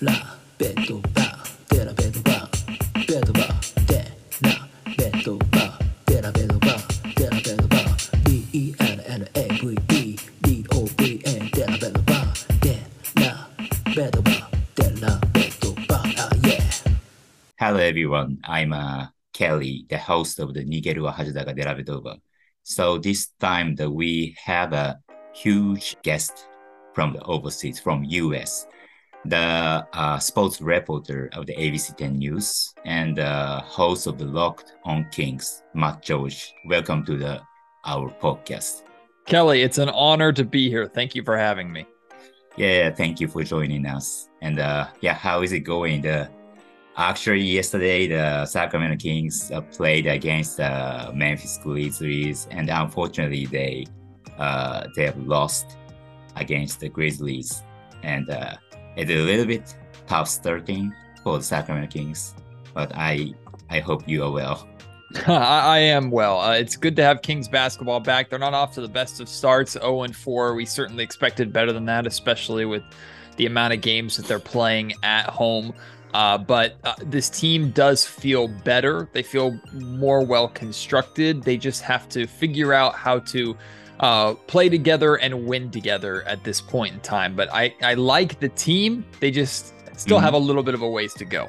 [0.00, 0.12] la
[0.58, 1.26] ba ba ba
[1.68, 3.48] de ba ba ba ba
[3.84, 4.56] de ba
[14.74, 15.48] de
[15.88, 16.70] ba ah yeah
[17.60, 18.38] Hello, everyone.
[18.44, 22.16] I'm uh, Kelly, the host of the Nigeru wa Hajidaga Dellavedova.
[22.62, 24.98] So this time that we have a
[25.34, 26.46] huge guest
[26.94, 28.66] from the overseas, from US,
[29.24, 34.72] the uh, sports reporter of the ABC 10 News and the host of the Locked
[34.84, 36.54] on Kings, Matt George.
[36.66, 37.40] Welcome to the
[37.84, 38.82] our podcast.
[39.26, 40.86] Kelly, it's an honor to be here.
[40.86, 41.86] Thank you for having me.
[42.56, 44.28] Yeah, thank you for joining us.
[44.42, 46.02] And uh, yeah, how is it going?
[46.02, 46.28] The
[46.96, 53.86] actually yesterday the Sacramento Kings uh, played against the uh, Memphis Grizzlies, and unfortunately they
[54.38, 55.76] uh, they have lost
[56.36, 57.62] against the Grizzlies,
[58.02, 58.56] and uh,
[59.00, 59.74] it's a little bit
[60.06, 62.34] tough starting for the Sacramento Kings.
[62.74, 63.34] But I
[63.70, 64.68] I hope you are well.
[65.26, 66.40] I, am well.
[66.40, 68.30] Uh, it's good to have Kings basketball back.
[68.30, 70.54] They're not off to the best of starts, 0 and 4.
[70.54, 72.84] We certainly expected better than that, especially with
[73.36, 75.74] the amount of games that they're playing at home.
[76.14, 79.08] Uh, but uh, this team does feel better.
[79.12, 81.42] They feel more well constructed.
[81.42, 83.56] They just have to figure out how to
[84.00, 87.36] uh, play together and win together at this point in time.
[87.36, 89.04] But I, I like the team.
[89.20, 90.22] They just still Mhm.
[90.22, 91.46] have a little bit of a ways to go.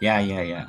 [0.00, 0.66] Yeah, yeah, yeah.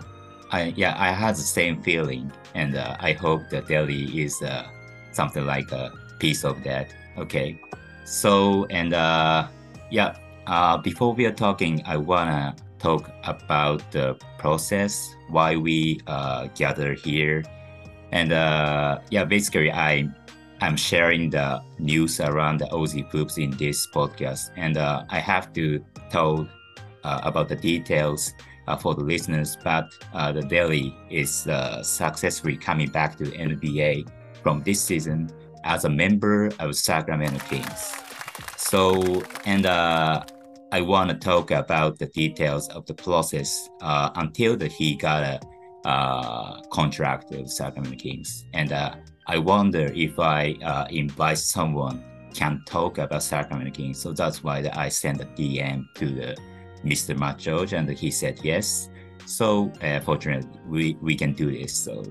[0.52, 4.68] I yeah, I had the same feeling, and uh, I hope that Delly is uh,
[5.12, 6.94] something like a piece of that.
[7.18, 7.60] Okay,
[8.06, 9.48] so and uh,
[9.90, 16.48] yeah, uh, before we are talking, I wanna talk about the process, why we uh,
[16.54, 17.42] gather here,
[18.12, 20.10] and uh, yeah, basically I.
[20.64, 25.52] I'm sharing the news around the Aussie Hoops in this podcast, and uh, I have
[25.56, 26.48] to tell
[27.04, 28.34] uh, about the details
[28.70, 34.08] uh, for the listeners, but uh, the Delly is uh, successfully coming back to NBA
[34.42, 35.30] from this season
[35.66, 37.96] as a member of Sacramento Kings.
[38.56, 40.24] So, and uh,
[40.72, 45.42] I want to talk about the details of the process until that he got
[45.84, 48.72] a contract with Sacramento Kings, and
[49.26, 52.04] I wonder if I uh, invite someone
[52.34, 54.00] can talk about Sacramento Kings.
[54.00, 56.38] So that's why I sent a DM to the
[56.84, 57.18] Mr.
[57.18, 58.90] Matt George, and he said yes.
[59.26, 61.74] So uh, fortunately, we, we can do this.
[61.74, 62.04] So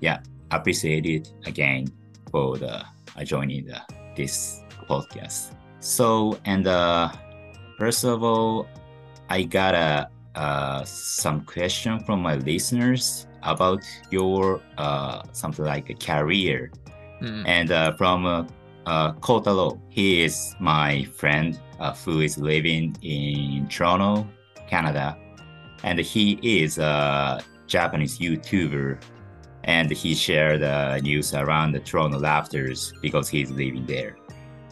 [0.00, 0.20] yeah,
[0.50, 1.86] appreciate it again
[2.30, 2.84] for the
[3.16, 3.80] uh, joining the,
[4.16, 5.54] this podcast.
[5.80, 7.10] So and uh,
[7.78, 8.68] first of all,
[9.28, 15.94] I got a uh, some question from my listeners about your uh, something like a
[15.94, 16.70] career
[17.22, 17.44] Mm.
[17.46, 18.44] and uh, from uh,
[18.86, 19.78] uh, Kotaro.
[19.90, 24.26] He is my friend uh, who is living in Toronto,
[24.68, 25.16] Canada,
[25.84, 29.00] and he is a Japanese YouTuber.
[29.62, 34.16] And he shared uh, news around the Toronto Raptors because he's living there.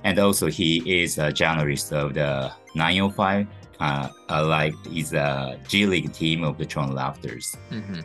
[0.03, 3.47] And also, he is a journalist of the 905,
[3.79, 8.03] uh, uh, like is a G League team of the Toronto Raptors Mhm.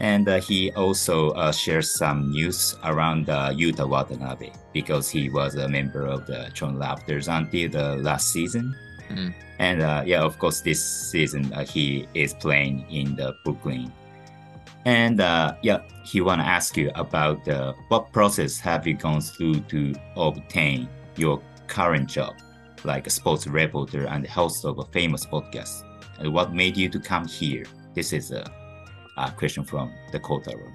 [0.00, 5.56] And uh, he also uh, shares some news around uh, Yuta Watanabe because he was
[5.56, 8.74] a member of the Toronto Raptors until the last season.
[9.10, 9.34] Mhm.
[9.58, 13.92] And uh, yeah, of course, this season uh, he is playing in the Brooklyn.
[14.84, 19.20] And uh, yeah, he want to ask you about uh, what process have you gone
[19.20, 22.34] through to obtain your current job,
[22.84, 25.82] like a sports reporter and host of a famous podcast,
[26.20, 27.64] and what made you to come here?
[27.94, 28.44] This is a
[29.18, 30.70] uh, question from the Kotaro.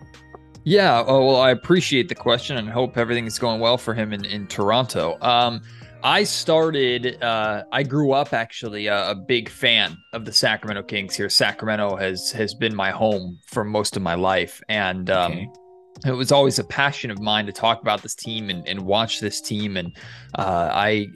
[0.66, 4.14] Yeah, oh, well, I appreciate the question and hope everything is going well for him
[4.14, 5.18] in, in Toronto.
[5.22, 5.62] Um,
[6.04, 11.16] I started, uh, I grew up actually a, a big fan of the Sacramento Kings
[11.16, 11.30] here.
[11.30, 14.62] Sacramento has has been my home for most of my life.
[14.70, 15.50] And um, Okay.
[16.06, 19.20] it was always a passion of mine to talk about this team and, and watch
[19.22, 19.78] this team.
[19.78, 19.96] And
[20.38, 21.08] uh, I,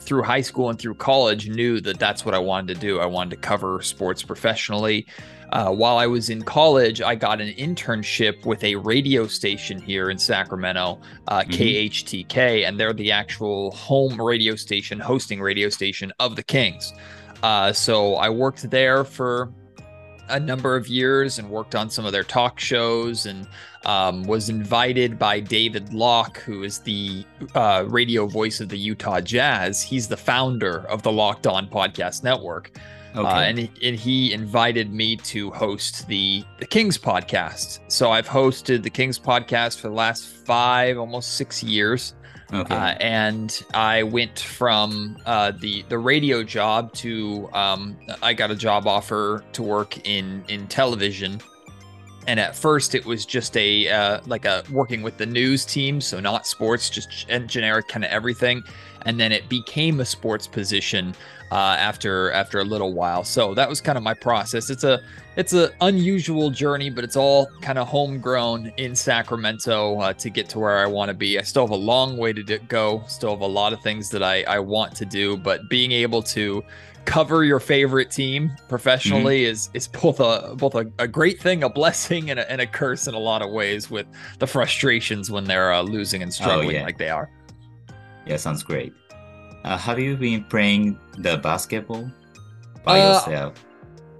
[0.00, 3.00] through high school and through college, knew that that's what I wanted to do.
[3.00, 5.06] I wanted to cover sports professionally.
[5.52, 10.08] Uh, while I was in college, I got an internship with a radio station here
[10.08, 11.52] in Sacramento, uh, Mhm.
[11.52, 16.94] KHTK, and they're the actual home radio station, hosting radio station of the Kings.
[17.42, 19.52] Uh, so I worked there for
[20.30, 23.46] a number of years and worked on some of their talk shows and
[23.84, 29.20] um, was invited by David Locke, who is the uh, radio voice of the Utah
[29.20, 29.82] Jazz.
[29.82, 32.70] He's the founder of the Locked On Podcast Network.
[33.14, 33.28] Okay.
[33.28, 37.80] Uh, and, he- and he invited me to host the the Kings podcast.
[37.88, 42.14] So I've hosted the Kings podcast for the last five, almost six years.
[42.54, 42.74] Okay.
[42.74, 48.54] Uh, and I went from uh, the the radio job to um, I got a
[48.56, 51.40] job offer to work in in television.
[52.28, 56.00] And at first, it was just a uh, like a working with the news team,
[56.00, 58.62] so not sports, just generic kind of everything.
[59.04, 61.14] And then it became a sports position
[61.52, 63.24] uh, after after a little while.
[63.24, 64.70] So that was kind of my process.
[64.70, 65.02] It's a
[65.36, 70.48] it's an unusual journey, but it's all kind of homegrown in Sacramento uh, to get
[70.50, 71.38] to where I want to be.
[71.38, 73.02] I still have a long way to go.
[73.06, 76.22] Still have a lot of things that I, I want to do, but being able
[76.22, 76.62] to
[77.04, 81.68] cover your favorite team professionally is is both a both a, a great thing, a
[81.68, 83.90] blessing, and a, and a curse in a lot of ways.
[83.90, 84.06] With
[84.38, 86.84] the frustrations when they're uh, losing and struggling yeah.
[86.84, 87.30] like they are.
[88.26, 88.92] Yeah, sounds great.
[89.64, 92.10] Uh, have you been playing the basketball
[92.84, 93.64] by Uh, yourself?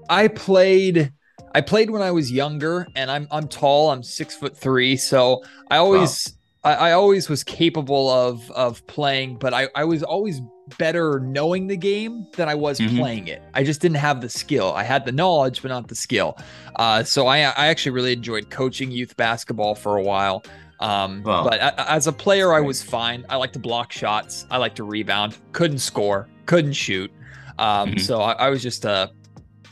[0.08, 1.12] I played
[1.54, 4.96] I played when I was younger and I'm I'm tall, I'm six foot three.
[4.96, 6.34] So I always
[6.64, 10.40] I, I always was capable of of playing, but I, I was always
[10.78, 12.96] better knowing the game than I was Mhm.
[12.96, 13.42] playing it.
[13.52, 14.72] I just didn't have the skill.
[14.72, 16.38] I had the knowledge, but not the skill.
[16.76, 20.44] Uh, so I I actually really enjoyed coaching youth basketball for a while.
[20.82, 21.44] Um, Wow.
[21.44, 23.24] but a- as a player, I was fine.
[23.28, 24.46] I like to block shots.
[24.50, 25.38] I like to rebound.
[25.52, 26.28] Couldn't score.
[26.46, 27.10] Couldn't shoot.
[27.58, 28.00] Um, Mhm.
[28.00, 29.10] So I, I was just a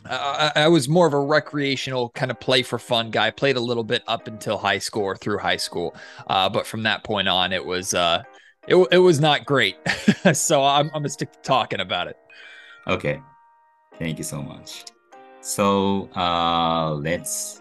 [0.08, 3.30] I, I I was more of a recreational kind of play for fun guy.
[3.30, 5.94] Played a little bit up until high school or through high school,
[6.28, 8.22] uh, but from that point on, it was uh,
[8.66, 9.76] it, it was not great.
[10.32, 12.16] so I'm, I'm gonna stick to talking about it.
[12.86, 13.20] Okay.
[13.98, 14.84] Thank you so much.
[15.42, 17.60] So uh let's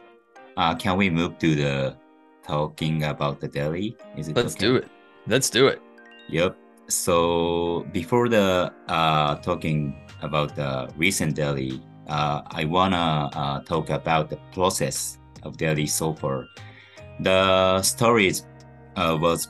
[0.58, 1.98] uh can we move to the
[2.50, 3.96] talking about the Delly?
[4.18, 4.66] Is it Let's okay?
[4.66, 4.88] do it.
[5.28, 5.80] Let's do it.
[6.30, 6.58] Yep.
[6.88, 9.80] So before the uh talking
[10.22, 16.14] about the recent Delly, uh I wanna uh, talk about the process of Delly so
[16.14, 16.48] far.
[17.22, 18.48] The stories
[18.96, 19.48] uh, was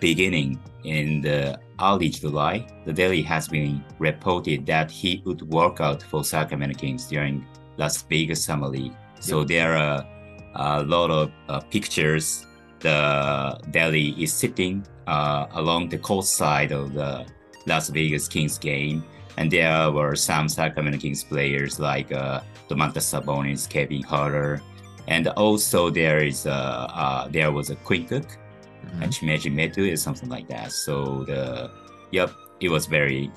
[0.00, 2.66] beginning in the early July.
[2.84, 7.46] The Delly has been reported that he would work out for Sacramento Kings during
[7.78, 8.96] Las Vegas Summer League.
[9.20, 10.04] So there are
[10.54, 12.46] a lot of uh, pictures.
[12.80, 17.26] The Delly is sitting uh, along the coast side of the
[17.66, 19.04] Las Vegas Kings game,
[19.36, 24.60] and there were some Sacramento Kings players like uh, Domantas Sabonis, Kevin Huerter,
[25.06, 26.50] and also there is uh,
[26.92, 28.26] uh, there was a Quinn Cook
[28.82, 29.02] Mhm.
[29.02, 30.72] and Chimezie Metu is something like that.
[30.72, 31.70] So the
[32.10, 33.30] yep, it was very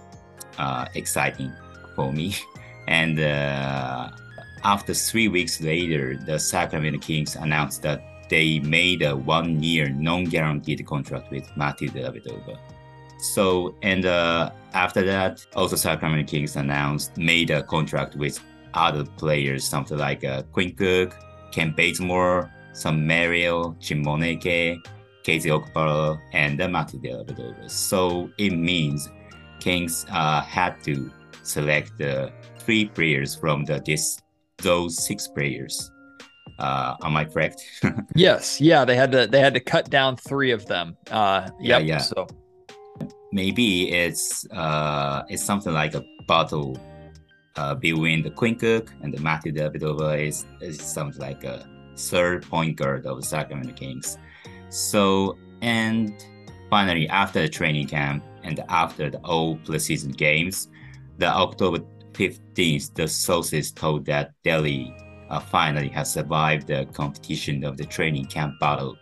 [0.57, 1.51] uh, exciting
[1.95, 2.33] for me.
[2.87, 4.09] And uh,
[4.65, 11.29] after three weeks later, the Sacramento Kings announced that they made a one-year non-guaranteed contract
[11.29, 12.57] with Matthew Dellavedova.
[13.19, 18.39] So and uh, after that, also Sacramento Kings announced made a contract with
[18.73, 21.15] other players, something like uh, Quinn Cook,
[21.51, 24.79] Kent Bazemore, some Mario, Chima Moneke,
[25.23, 27.69] KZ Okpala, and uh, Matthew Dellavedova.
[27.69, 29.09] So it means
[29.59, 31.11] Kings uh, had to
[31.43, 34.19] select the three players from the this
[34.57, 35.91] those six players.
[36.59, 37.61] Uh, am I correct?
[38.15, 40.95] Yes, yeah, they had to they had to cut down three of them.
[41.11, 41.97] Uh, Yeah, yep, yeah.
[41.97, 42.27] So
[43.31, 46.77] Maybe it's uh, it's something like a battle
[47.57, 50.25] uh, between the Quinn Cook and the Matthew Dellavedova.
[50.25, 51.67] Is is something like a
[51.97, 54.17] third point guard of the Sacramento Kings.
[54.69, 56.13] So and
[56.69, 60.69] finally after the training camp and after the all preseason games,
[61.17, 61.79] the October
[62.15, 64.93] 15th, the sources told that Delly
[65.29, 68.97] uh, finally has survived the competition of the training camp battle.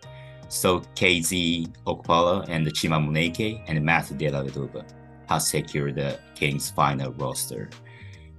[0.50, 4.86] So KZ Okpala and Chima Moneke and Matthew Dellavedova
[5.28, 7.70] have secured the Kings' final roster.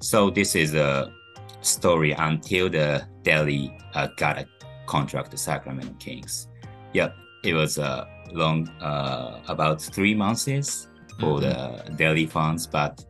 [0.00, 1.12] So this is a
[1.60, 4.46] story until the Delly uh, got a
[4.86, 6.48] contract to Sacramento Kings.
[6.92, 13.04] Yep, it was uh, long, uh, about three months for the Delly fans, but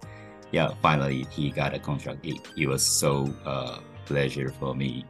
[0.55, 2.25] yeah, finally he got a contract.
[2.25, 3.13] It, it was so
[3.45, 5.05] uh, pleasure for me,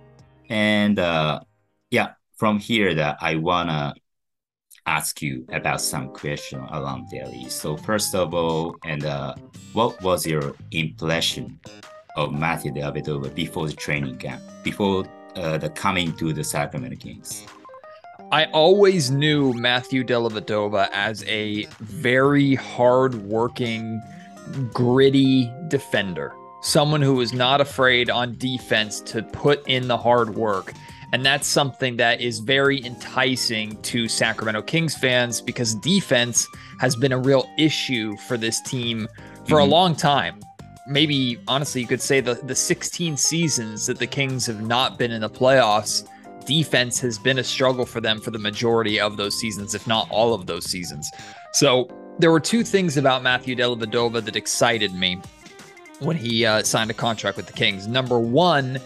[0.48, 1.40] and uh,
[1.90, 2.08] yeah,
[2.40, 3.94] from here that I wanna
[4.86, 7.50] ask you about some question around Delly.
[7.50, 9.34] So first of all, and uh,
[9.72, 11.58] what was your impression
[12.16, 15.04] of Matthew Dellavedova before the training camp, before
[15.36, 17.46] uh, the coming to the Sacramento Kings?
[18.30, 24.00] I always knew Matthew Dellavedova as a very hard-working,
[24.72, 26.34] gritty defender.
[26.62, 30.72] Someone who is not afraid on defense to put in the hard work.
[31.12, 36.48] And that's something that is very enticing to Sacramento Kings fans because defense
[36.80, 39.06] has been a real issue for this team
[39.46, 39.68] for a Mhm.
[39.68, 40.40] long time.
[40.88, 45.12] Maybe honestly, you could say the, the 16 seasons that the Kings have not been
[45.12, 46.04] in the playoffs
[46.46, 50.06] defense has been a struggle for them for the majority of those seasons, if not
[50.10, 51.10] all of those seasons.
[51.52, 55.20] So there were two things about Matthew Dellavedova that excited me
[56.00, 57.86] when he uh, signed a contract with the Kings.
[57.86, 58.78] Number one,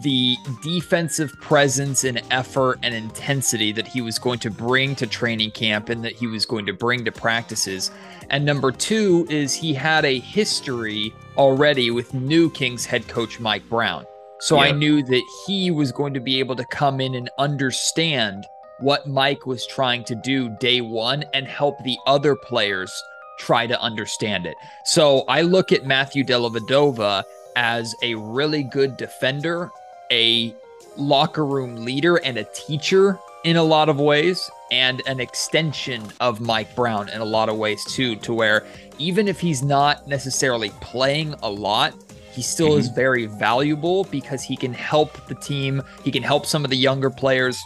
[0.00, 5.50] the defensive presence and effort and intensity that he was going to bring to training
[5.52, 7.90] camp and that he was going to bring to practices.
[8.28, 13.66] And number two is he had a history already with new Kings head coach Mike
[13.70, 14.04] Brown.
[14.38, 18.44] So I knew that he was going to be able to come in and understand
[18.78, 22.92] what Mike was trying to do day one and help the other players
[23.38, 24.56] try to understand it.
[24.84, 27.24] So I look at Matthew Dellavedova
[27.56, 29.70] as a really good defender
[30.10, 30.54] a
[30.96, 36.40] locker room leader and a teacher in a lot of ways and an extension of
[36.40, 38.64] Mike Brown in a lot of ways too to where
[38.98, 41.94] even if he's not necessarily playing a lot
[42.32, 42.80] he still mm-hmm.
[42.80, 46.76] is very valuable because he can help the team he can help some of the
[46.76, 47.62] younger players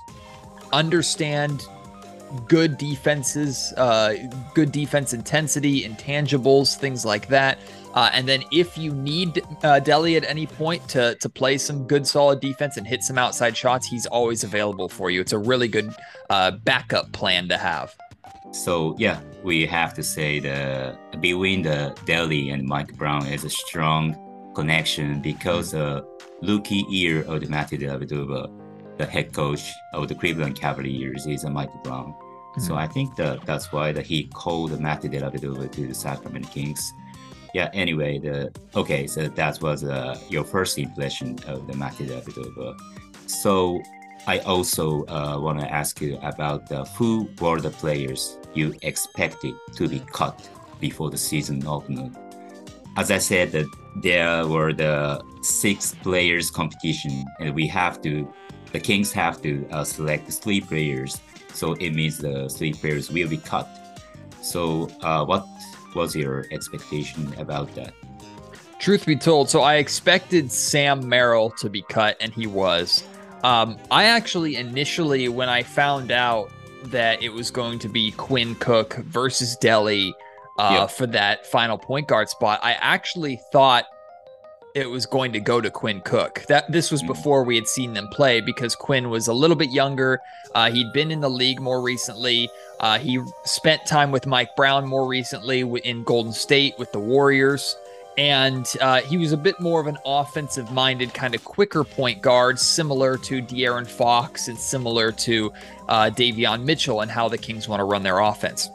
[0.72, 1.66] understand
[2.46, 4.14] good defenses uh,
[4.54, 7.58] good defense intensity intangibles things like that
[7.94, 11.86] uh, and then if you need uh, Delly at any point to to play some
[11.86, 15.20] good solid defense and hit some outside shots, he's always available for you.
[15.20, 15.92] It's a really good
[16.28, 17.94] uh, backup plan to have.
[18.52, 23.50] So yeah, we have to say the between the Delly and Mike Brown is a
[23.50, 24.16] strong
[24.54, 26.06] connection because the
[26.42, 28.59] rookie year of the Matthew Dellavedova,
[29.00, 32.12] the head coach of the Cleveland Cavaliers, is a Mike Brown.
[32.12, 32.60] Mm-hmm.
[32.66, 36.82] So I think that that's why that he called Matthew Dellavedova to the Sacramento Kings
[37.54, 42.78] yeah anyway the okay so that was uh, your first impression of the Matthew Dellavedova
[43.26, 43.80] so
[44.26, 49.54] i also uh, want to ask you about uh, who were the players you expected
[49.74, 50.48] to be cut
[50.80, 52.16] before the season opened
[52.96, 53.66] as i said that
[54.02, 58.12] there were the six players competition and we have to
[58.72, 61.20] the kings have to uh, select three players
[61.52, 63.68] so it means the three players will be cut
[64.42, 65.46] so uh, what
[65.94, 67.94] was your expectation about that?
[68.78, 73.04] Truth be told, so I expected Sam Merrill to be cut, and he was.
[73.44, 76.50] Um, I actually initially, when I found out
[76.84, 80.12] that it was going to be Quinn Cook versus Delly
[80.58, 80.90] uh, yep.
[80.90, 83.84] for that final point guard spot, I actually thought
[84.74, 86.44] it was going to go to Quinn Cook.
[86.48, 87.08] That this was mm.
[87.08, 90.20] before we had seen them play because Quinn was a little bit younger.
[90.54, 92.48] Uh, he'd been in the league more recently.
[92.80, 97.76] Uh, he spent time with Mike Brown more recently in Golden State with the Warriors.
[98.18, 102.20] And uh, he was a bit more of an offensive minded, kind of quicker point
[102.20, 105.52] guard, similar to De'Aaron Fox and similar to
[105.88, 108.68] uh, Davion Mitchell and how the Kings want to run their offense.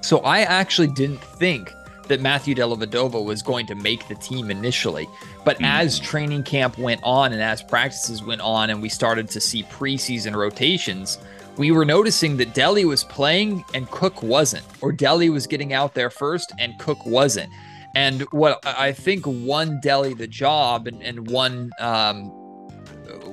[0.00, 1.72] So I actually didn't think
[2.08, 5.08] that Matthew Dellavedova was going to make the team initially.
[5.44, 5.64] But mm-hmm.
[5.64, 9.62] as training camp went on and as practices went on and we started to see
[9.64, 11.18] preseason rotations,
[11.56, 15.94] we were noticing that Delly was playing and Cook wasn't, or Delly was getting out
[15.94, 17.52] there first and Cook wasn't.
[17.94, 22.30] And what I think won Delly the job and, and won um,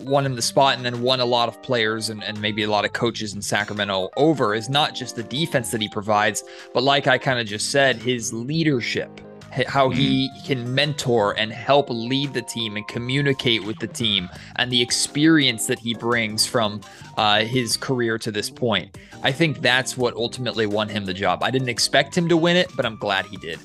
[0.06, 2.70] won him the spot and then won a lot of players and, and maybe a
[2.70, 6.44] lot of coaches in Sacramento over is not just the defense that he provides,
[6.74, 9.22] but like I kind of just said, his leadership
[9.68, 10.46] how he mm-hmm.
[10.46, 15.66] can mentor and help lead the team and communicate with the team and the experience
[15.68, 16.82] that he brings from
[17.18, 18.98] uh, his career to this point.
[19.24, 21.42] I think that's what ultimately won him the job.
[21.42, 23.60] I didn't expect him to win it, but I'm glad he did.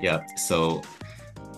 [0.00, 0.24] Yeah.
[0.36, 0.82] So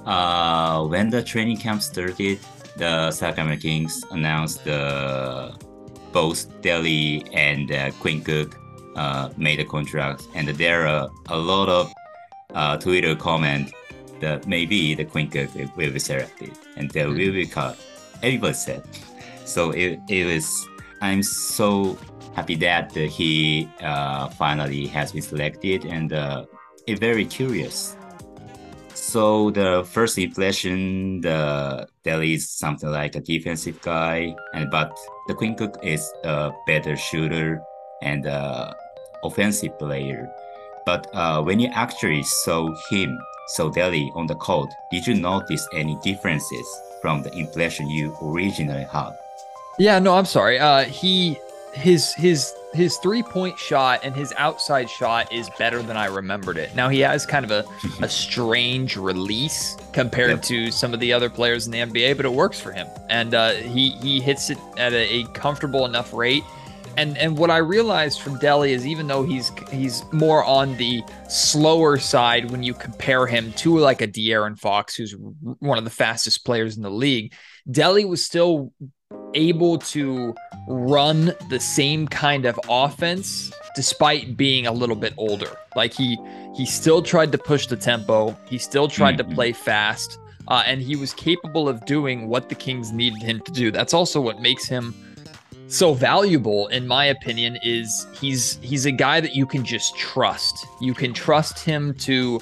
[0.04, 2.40] uh, when the training camp started,
[2.76, 4.64] the Sacramento Kings announced
[6.16, 8.56] both Delly and uh, Quinn Cook
[8.96, 11.92] uh, made a contract, and there are a lot of
[12.54, 13.70] uh, Twitter comment
[14.20, 17.76] that maybe the Quinn Cook will be selected and they will be cut.
[18.22, 18.82] Everybody said.
[19.44, 20.66] So it, it was.
[21.02, 21.98] I'm so
[22.34, 26.46] happy that he uh, finally has been selected, and uh,
[26.98, 27.94] very curious
[29.16, 34.94] so the first impression, the Delly is something like a defensive guy, and but
[35.26, 37.62] the Quinn Cook is a better shooter
[38.02, 38.26] and
[39.24, 40.30] offensive player.
[40.84, 43.18] But uh, when you actually saw him,
[43.56, 46.66] so Delly on the court, did you notice any differences
[47.00, 49.16] from the impression you originally had?
[49.78, 50.58] Yeah, no, I'm sorry.
[50.58, 51.38] Uh, he
[51.72, 56.56] his his his three point shot and his outside shot is better than I remembered
[56.56, 56.74] it.
[56.74, 57.64] Now he has kind of a,
[58.04, 60.42] a strange release compared yep.
[60.42, 63.34] to some of the other players in the NBA, but it works for him, and
[63.34, 66.44] uh, he he hits it at a, a, comfortable enough rate.
[66.98, 71.02] And and what I realized from Delly is even though he's he's more on the
[71.28, 75.14] slower side when you compare him to like a De'Aaron Fox, who's
[75.58, 77.34] one of the fastest players in the league,
[77.68, 78.72] Delly was still
[79.36, 80.34] able to
[80.66, 85.56] run the same kind of offense despite being a little bit older.
[85.76, 86.18] Like he
[86.56, 88.36] he still tried to push the tempo.
[88.48, 89.28] He still tried Mhm.
[89.28, 90.18] to play fast.
[90.48, 93.70] Uh, and he was capable of doing what the Kings needed him to do.
[93.72, 94.94] That's also what makes him
[95.68, 100.64] so valuable in my opinion is he's he's a guy that you can just trust.
[100.80, 102.40] You can trust him to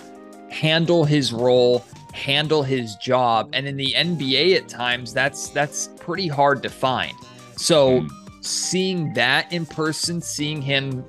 [0.50, 1.82] handle his role,
[2.14, 7.12] handle his job, and in the NBA at times that's that's pretty hard to find.
[7.56, 8.10] So Mm.
[8.40, 11.04] seeing that in person, seeing him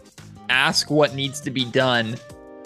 [0.49, 2.15] ask what needs to be done,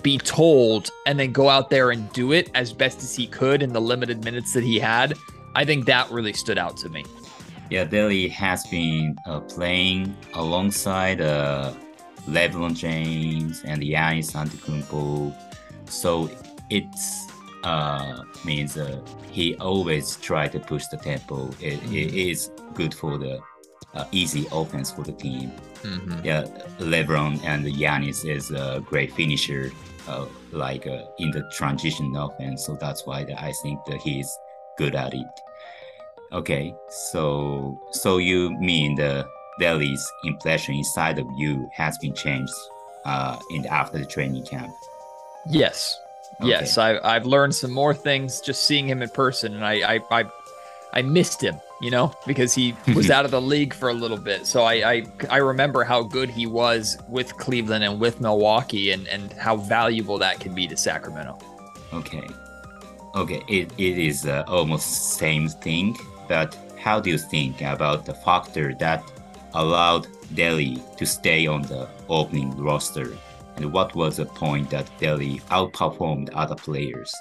[0.03, 3.62] be told, and then go out there and do it as best as he could
[3.62, 5.13] in the limited minutes that he had,
[5.55, 7.03] I think that really stood out to me.
[7.69, 11.74] Yeah, Delly has been uh, playing alongside uh,
[12.27, 15.34] LeBron James and the Giannis Antetokounmpo,
[15.89, 16.29] so
[16.69, 17.27] it's
[17.63, 18.99] uh, means uh,
[19.31, 21.49] he always try to push the tempo.
[21.59, 23.41] It, it is good for the
[23.93, 25.51] uh, easy offense for the team.
[25.83, 26.23] Mhm.
[26.23, 26.43] Yeah,
[26.79, 29.71] LeBron and Giannis is a great finisher,
[30.07, 32.65] uh, like uh, in the transition offense.
[32.65, 34.29] So that's why that I think that he's
[34.77, 35.27] good at it.
[36.31, 36.75] Okay,
[37.11, 39.25] so so you mean the
[39.59, 42.53] Delly's impression inside of you has been changed
[43.05, 44.71] uh, in after the training camp?
[45.49, 45.97] Yes.
[46.41, 50.00] Yes, I, I've learned some more things just seeing him in person, and I, I,
[50.12, 50.25] I,
[50.93, 54.17] I missed him, you know, because he was out of the league for a little
[54.17, 54.46] bit.
[54.46, 59.08] So I, I, I remember how good he was with Cleveland and with Milwaukee, and
[59.08, 61.38] and how valuable that can be to Sacramento.
[61.93, 62.27] Okay,
[63.15, 65.98] okay, it, it is uh, almost same thing.
[66.27, 69.03] But how do you think about the factor that
[69.53, 73.17] allowed Delly to stay on the opening roster?
[73.59, 77.13] And what was the point that Delly outperformed other players?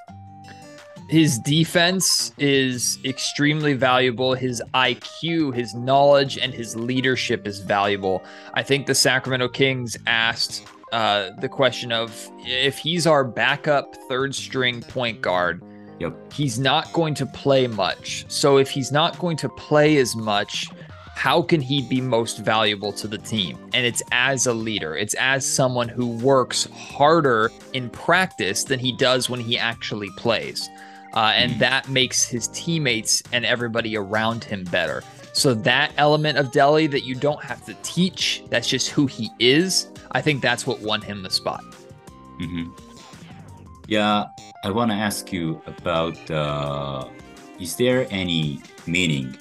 [1.09, 4.35] His defense is extremely valuable.
[4.35, 8.23] His IQ, his knowledge, and his leadership is valuable.
[8.55, 14.35] I think the Sacramento Kings asked uh, the question of if he's our backup third
[14.35, 15.63] string point guard,
[15.99, 16.33] Yep.
[16.33, 18.25] he's not going to play much.
[18.29, 20.69] So if he's not going to play as much,
[21.19, 23.59] how can he be most valuable to the team?
[23.75, 28.93] And it's as a leader, it's as someone who works harder in practice than he
[28.93, 30.71] does when he actually plays.
[31.15, 31.59] Uh, and Mhm.
[31.59, 35.03] that makes his teammates and everybody around him better.
[35.33, 39.29] So that element of Delly that you don't have to teach, that's just who he
[39.41, 39.89] is.
[40.13, 41.65] I think that's what won him the spot.
[42.39, 42.67] hmm
[43.89, 44.27] Yeah,
[44.65, 47.09] I want to ask you about uh,
[47.59, 49.37] is there any meaning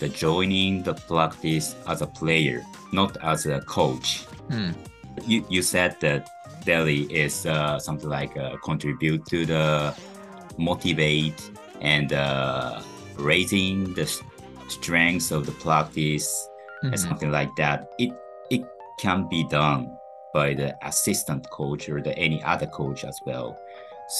[0.00, 4.24] the joining the practice as a player, not as a coach?
[4.50, 4.70] Hmm.
[5.26, 6.28] You, you said that
[6.64, 9.94] Delly is uh, something like uh, contribute to the
[10.58, 11.40] motivate
[11.80, 12.82] and uh,
[13.16, 14.06] raising the
[14.68, 16.28] strengths of the practice
[16.82, 16.98] and Mhm.
[16.98, 17.88] something like that.
[17.98, 18.12] It
[18.50, 18.62] it
[18.98, 19.96] can be done
[20.32, 23.56] by the assistant coach or the any other coach as well.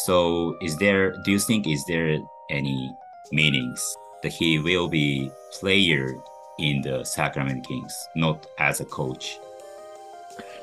[0.04, 2.18] So is there do you think is there
[2.50, 2.92] any
[3.32, 3.80] meanings
[4.22, 6.16] that he will be player
[6.58, 9.38] in the Sacramento Kings, not as a coach?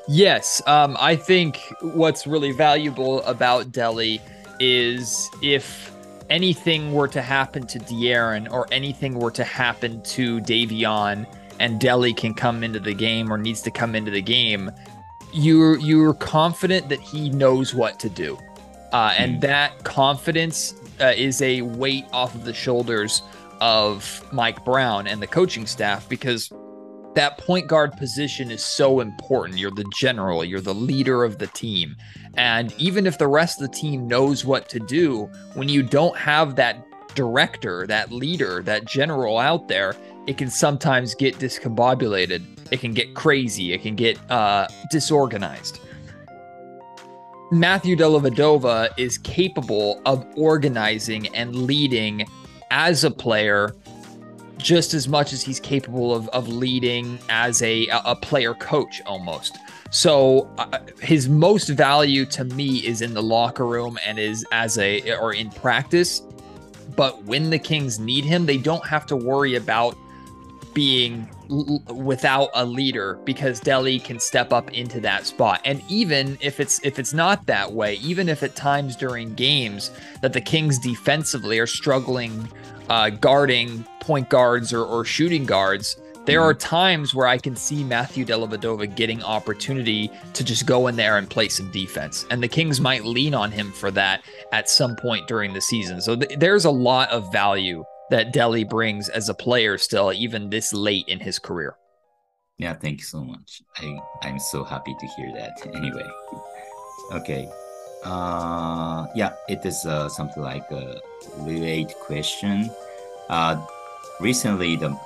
[0.06, 4.20] Yes, um, I think what's really valuable about Delly
[4.58, 5.92] is if
[6.30, 11.26] anything were to happen to De'Aaron or anything were to happen to Davion
[11.60, 14.70] and Delly can come into the game or needs to come into the game,
[15.32, 18.38] you're you're confident that he knows what to do,
[18.92, 19.40] uh, and Hmm.
[19.40, 23.22] that confidence uh, is a weight off of the shoulders
[23.60, 26.50] of Mike Brown and the coaching staff because
[27.14, 29.58] that point guard position is so important.
[29.58, 31.96] You're the general, you're the leader of the team.
[32.36, 36.16] And even if the rest of the team knows what to do, when you don't
[36.16, 39.96] have that director, that leader, that general out there,
[40.28, 42.44] it can sometimes get discombobulated.
[42.70, 43.72] It can get crazy.
[43.72, 45.80] It can get uh, disorganized.
[47.50, 52.26] Matthew Dellavedova is capable of organizing and leading
[52.70, 53.74] as a player
[54.58, 59.56] just as much as he's capable of, of leading as a, a player coach almost.
[59.90, 64.76] So uh, his most value to me is in the locker room and is as
[64.78, 66.20] a or in practice.
[66.96, 69.96] But when the Kings need him, they don't have to worry about
[70.74, 75.60] being l- without a leader because Delly can step up into that spot.
[75.64, 79.90] And even if it's if it's not that way, even if at times during games
[80.20, 82.48] that the Kings defensively are struggling
[82.88, 85.96] uh, guarding point guards or, or shooting guards,
[86.28, 90.96] there are times where I can see Matthew Dellavedova getting opportunity to just go in
[90.96, 92.26] there and play some defense.
[92.30, 96.02] And the Kings might lean on him for that at some point during the season.
[96.02, 100.50] So th- there's a lot of value that Delly brings as a player still, even
[100.50, 101.76] this late in his career.
[102.58, 103.62] Yeah, thank you so much.
[103.76, 105.52] I I'm so happy to hear that.
[105.74, 106.08] Anyway,
[107.12, 107.48] okay.
[108.04, 111.00] Uh, yeah, it is uh, something like a
[111.38, 112.70] related question.
[113.28, 113.64] Uh,
[114.20, 114.98] recently the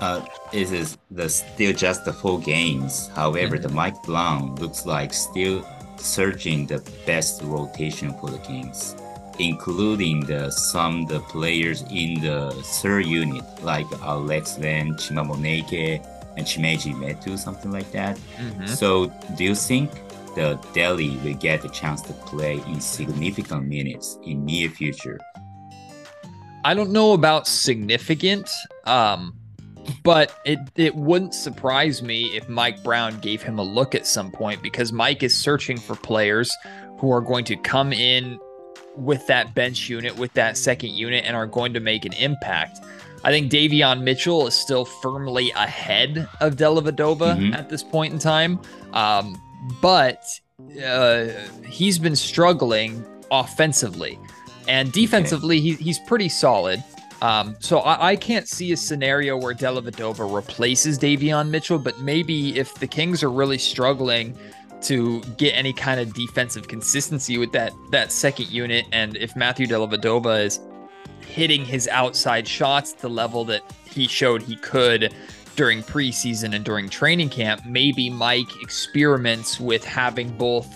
[0.00, 3.08] uh, it is the still just the four games.
[3.14, 5.64] However, the Mike Brown looks like still
[5.96, 8.96] searching the best rotation for the Kings,
[9.38, 16.04] including the some the players in the third unit like Alex Len, Chima Moneke,
[16.36, 18.18] and Chimezie Metu, something like that.
[18.38, 18.68] Mhm.
[18.68, 19.90] So, do you think
[20.34, 25.18] the Delly will get a chance to play in significant minutes in near future?
[26.64, 28.48] I don't know about significant,
[28.84, 29.34] um,
[30.02, 34.30] but it it wouldn't surprise me if Mike Brown gave him a look at some
[34.30, 36.50] point because Mike is searching for players
[36.98, 38.38] who are going to come in
[38.96, 42.78] with that bench unit, with that second unit, and are going to make an impact.
[43.24, 47.54] I think Davion Mitchell is still firmly ahead of Dellavedova Mhm.
[47.54, 48.60] at this point in time,
[48.92, 49.40] um,
[49.80, 50.22] but
[50.86, 51.26] uh,
[51.66, 54.18] he's been struggling offensively,
[54.68, 56.82] and defensively he, he's pretty solid.
[57.22, 62.58] Um, so I, I can't see a scenario where Dellavedova replaces Davion Mitchell, but maybe
[62.58, 64.36] if the Kings are really struggling
[64.82, 69.66] to get any kind of defensive consistency with that that second unit, and if Matthew
[69.66, 70.60] Dellavedova is
[71.20, 75.14] hitting his outside shots the level that he showed he could
[75.56, 80.66] during preseason and during training camp, maybe Mike experiments with having both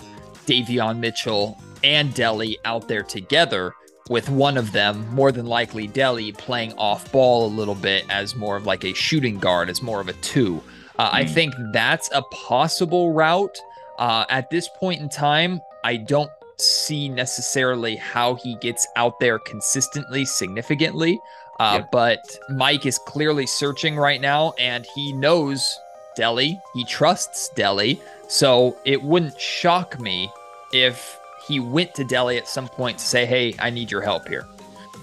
[0.47, 3.75] Davion Mitchell and Delly out there together
[4.09, 8.35] with one of them, more than likely Delly, playing off ball a little bit as
[8.35, 10.63] more of like a shooting guard, as more of a two.
[10.99, 11.33] Uh, I Hmm.
[11.35, 13.57] think that's a possible route.
[13.99, 19.39] Uh, at this point in time, I don't see necessarily how he gets out there
[19.39, 21.21] consistently, significantly.
[21.61, 21.91] Uh, Yep.
[21.91, 25.79] But Mike is clearly searching right now, and he knows
[26.17, 26.61] Delly.
[26.75, 28.01] He trusts Delly.
[28.29, 30.31] So it wouldn't shock me
[30.73, 34.29] if he went to Delly at some point to say, hey, I need your help
[34.29, 34.47] here.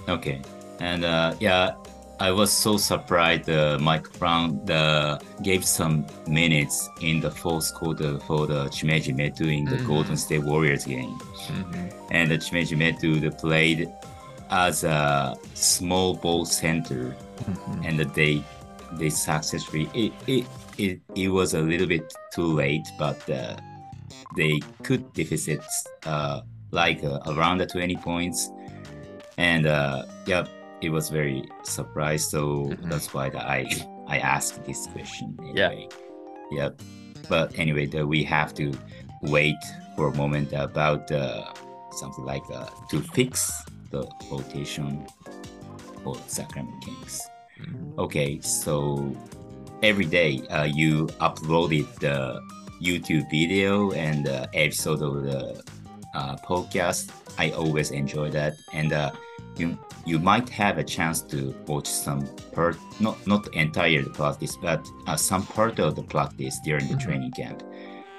[0.08, 0.40] Okay,
[0.80, 1.74] and uh, yeah,
[2.19, 3.49] I was so surprised.
[3.49, 9.47] Uh, Mike Brown uh, gave some minutes in the fourth quarter for the Chimezie Metu
[9.51, 9.88] in the Mhm.
[9.88, 11.17] Golden State Warriors game,
[12.12, 13.89] and the Chimezie Metu they played
[14.49, 17.13] as a small ball center,
[17.84, 18.41] and they
[18.93, 20.45] they successfully it it
[20.78, 23.56] it, it was a little bit too late, but uh,
[24.38, 25.62] they could deficit
[26.06, 28.51] uh, like uh, around the 20 points
[29.38, 30.45] and uh, yeah
[30.82, 32.90] it was very surprised so Mhm.
[32.90, 33.66] that's why that i
[34.08, 35.70] i asked this question Yeah.
[35.72, 35.88] anyway
[36.52, 36.70] yeah
[37.30, 38.72] but anyway the, we have to
[39.22, 39.58] wait
[39.96, 41.46] for a moment about uh,
[42.02, 43.52] something like uh, to fix
[43.92, 45.06] the rotation
[46.04, 47.22] for sacramento kings
[47.98, 49.16] Okay, so
[49.82, 52.38] every day uh, you uploaded the
[52.84, 55.64] YouTube video and the episode of the
[56.15, 57.12] uh, podcast.
[57.38, 59.12] I always enjoy that, and uh,
[59.58, 64.82] you you might have a chance to watch some part, not not entire practice, but
[65.08, 67.06] uh, some part of the practice during the Mhm.
[67.06, 67.63] training camp,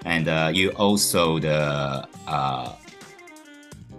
[0.04, 2.72] and uh, you also the uh,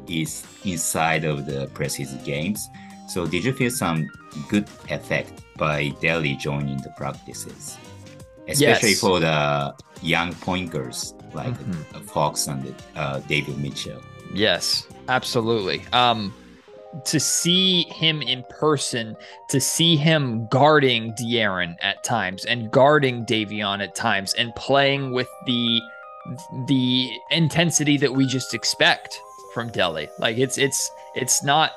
[0.08, 2.70] is inside of the preseason games.
[3.08, 4.08] So did you feel some
[4.50, 7.78] good effect by Delly joining the practices,
[8.48, 9.00] especially Yes.
[9.00, 11.96] for the young pointers like Mhm.
[11.96, 14.02] uh, Fox and uh, Davion Mitchell?
[14.34, 15.84] Yes, absolutely.
[15.94, 16.34] Um,
[17.06, 19.16] to see him in person,
[19.50, 25.28] to see him guarding De'Aaron at times and guarding Davion at times, and playing with
[25.46, 25.82] the
[26.68, 29.20] the intensity that we just expect
[29.54, 30.10] from Delly.
[30.20, 31.72] Like it's it's it's not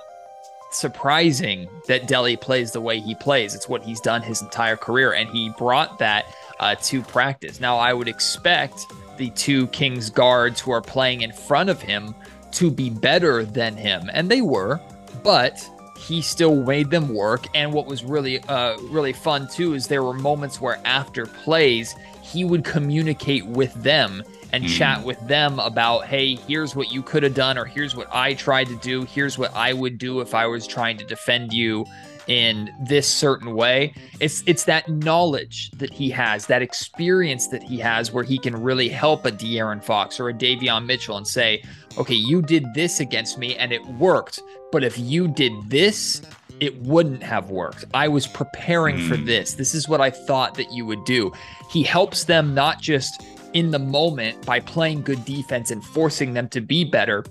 [0.73, 3.55] surprising that Delly plays the way he plays.
[3.55, 6.27] It's what he's done his entire career, and he brought that
[6.61, 7.61] uh, to practice.
[7.61, 8.87] Now, I would expect
[9.21, 12.15] the two Kings guards who are playing in front of him
[12.53, 14.81] to be better than him, and they were,
[15.23, 17.47] but he still made them work.
[17.55, 21.95] And what was really, uh, really fun too is there were moments where after plays
[22.23, 24.77] he would communicate with them and Mm.
[24.79, 28.33] chat with them about, hey, here's what you could have done, or here's what I
[28.33, 31.85] tried to do, here's what I would do if I was trying to defend you
[32.27, 33.93] in this certain way.
[34.21, 38.55] It's it's that knowledge that he has, that experience that he has where he can
[38.61, 41.63] really help a De'Aaron Fox or a Davion Mitchell and say,
[41.99, 44.41] okay, you did this against me and it worked.
[44.73, 46.23] But if you did this,
[46.61, 47.87] it wouldn't have worked.
[47.95, 49.27] I was preparing for Mm.
[49.27, 49.55] this.
[49.55, 51.33] This is what I thought that you would do.
[51.71, 53.23] He helps them not just
[53.55, 57.25] in the moment by playing good defense and forcing them to be better.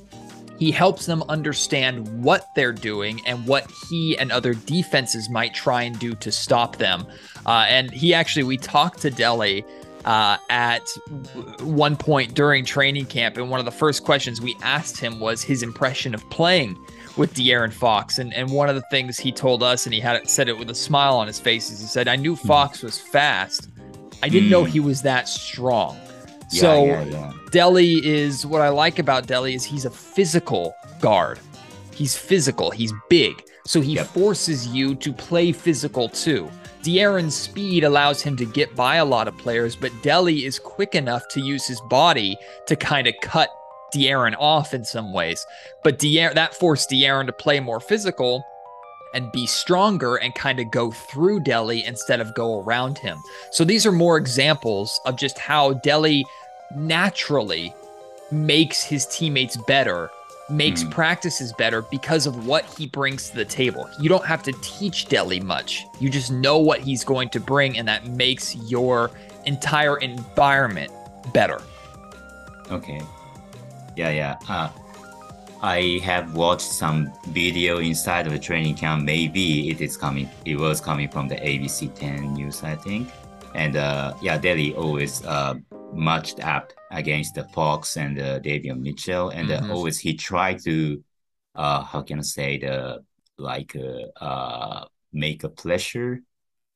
[0.59, 5.83] He helps them understand what they're doing and what he and other defenses might try
[5.83, 7.07] and do to stop them.
[7.45, 9.63] Uh, and he actually, we talked to Delly
[10.03, 10.85] uh, at
[11.61, 15.41] one point during training camp, and one of the first questions we asked him was
[15.41, 16.77] his impression of playing
[17.15, 18.19] with De'Aaron Fox.
[18.19, 20.57] And and one of the things he told us, and he had it, said it
[20.57, 22.47] with a smile on his face, is he said, "I knew hmm.
[22.47, 23.69] Fox was fast.
[24.21, 24.71] I didn't know hmm.
[24.71, 25.97] he was that strong."
[26.51, 27.31] Yeah, so yeah, yeah.
[27.51, 31.39] Delly is what I like about Delly is he's a physical guard.
[31.93, 32.71] He's physical.
[32.71, 33.43] He's big.
[33.65, 34.07] So he yep.
[34.07, 36.49] forces you to play physical too.
[36.81, 40.95] De'Aaron's speed allows him to get by a lot of players, but Delly is quick
[40.95, 43.49] enough to use his body to kind of cut
[43.93, 45.45] De'Aaron off in some ways.
[45.83, 48.43] But De'Aaron, that forced De'Aaron to play more physical
[49.13, 53.17] and be stronger and kind of go through Delly instead of go around him.
[53.51, 56.23] So these are more examples of just how Delly
[56.75, 57.73] naturally
[58.31, 60.09] makes his teammates better,
[60.49, 60.91] makes mm.
[60.91, 63.89] practices better because of what he brings to the table.
[63.99, 65.85] You don't have to teach Delly much.
[65.99, 69.11] You just know what he's going to bring, and that makes your
[69.45, 70.91] entire environment
[71.33, 71.61] better.
[72.71, 73.01] Okay.
[73.95, 74.37] Yeah, yeah.
[74.47, 74.69] Uh,
[75.61, 79.03] I have watched some video inside of the training camp.
[79.03, 80.29] Maybe it is coming.
[80.45, 83.09] It was coming from the ABC 10 news, I think.
[83.55, 85.55] And uh, yeah, Delly always uh,
[85.93, 89.71] matched up against the Fox and uh, Davion Mitchell, and uh, mm-hmm.
[89.71, 91.03] always he tried to,
[91.55, 93.03] uh, how can I say the
[93.37, 96.21] like uh, uh make a pressure,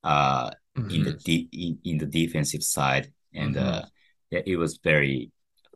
[0.03, 0.89] uh, mm-hmm.
[0.89, 1.23] in the mm-hmm.
[1.23, 3.67] de- in, in the defensive side, and mm-hmm.
[3.67, 3.85] uh,
[4.29, 5.31] it was very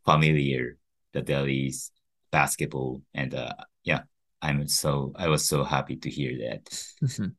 [0.06, 0.78] familiar
[1.13, 1.91] the Delly's
[2.32, 4.02] basketball, and uh, yeah,
[4.41, 7.32] I'm so I was so happy to hear that.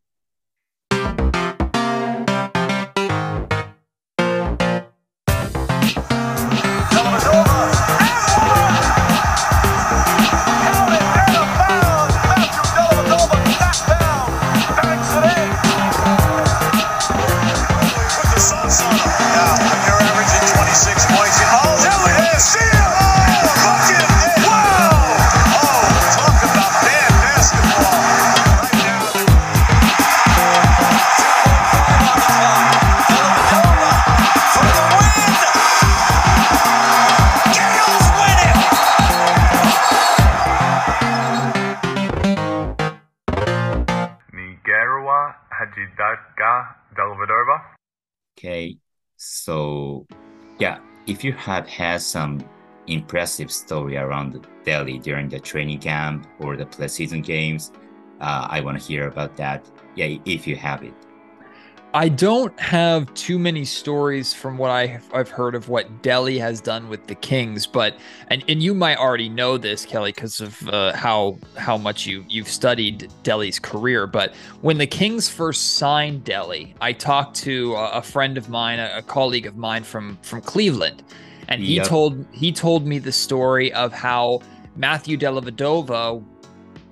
[49.48, 50.04] So
[50.58, 52.46] yeah, if you have had some
[52.86, 57.72] impressive story around Delly during the training camp or the preseason games,
[58.20, 59.66] uh, I want to hear about that.
[59.94, 60.92] Yeah, if you have it.
[61.94, 66.60] I don't have too many stories from what I have heard of what Delly has
[66.60, 67.96] done with the Kings, but
[68.28, 72.26] and, and you might already know this, Kelly, because of uh, how how much you
[72.28, 74.06] you've studied Delly's career.
[74.06, 78.80] But when the Kings first signed Delly, I talked to a, a friend of mine,
[78.80, 81.02] a, a, colleague of mine from from Cleveland,
[81.48, 81.86] and he yep.
[81.86, 84.42] told he told me the story of how
[84.76, 86.22] Matthew Dellavedova,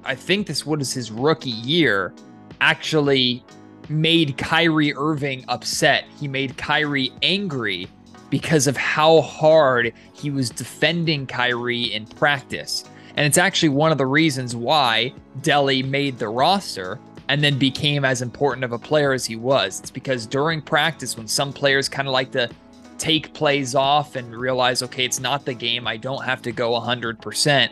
[0.04, 2.14] I think this was his rookie year,
[2.62, 3.44] actually
[3.88, 6.05] made Kyrie Irving upset.
[6.18, 7.88] He made Kyrie angry
[8.31, 12.85] because of how hard he was defending Kyrie in practice.
[13.16, 18.05] And it's actually one of the reasons why Delly made the roster and then became
[18.05, 19.81] as important of a player as he was.
[19.81, 22.49] It's because during practice, when some players kind of like to
[22.99, 26.72] take plays off and realize, okay, it's not the game, I don't have to go
[26.72, 27.70] 100%,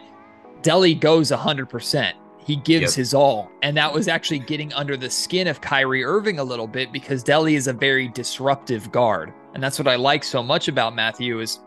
[0.63, 2.13] Delly goes 100%.
[2.45, 2.95] He gives yep.
[2.95, 3.51] his all.
[3.63, 7.25] And that was actually getting under the skin of Kyrie Irving a little bit because
[7.25, 9.33] Delly is a very disruptive guard.
[9.55, 11.61] And that's what I like so much about Matthew is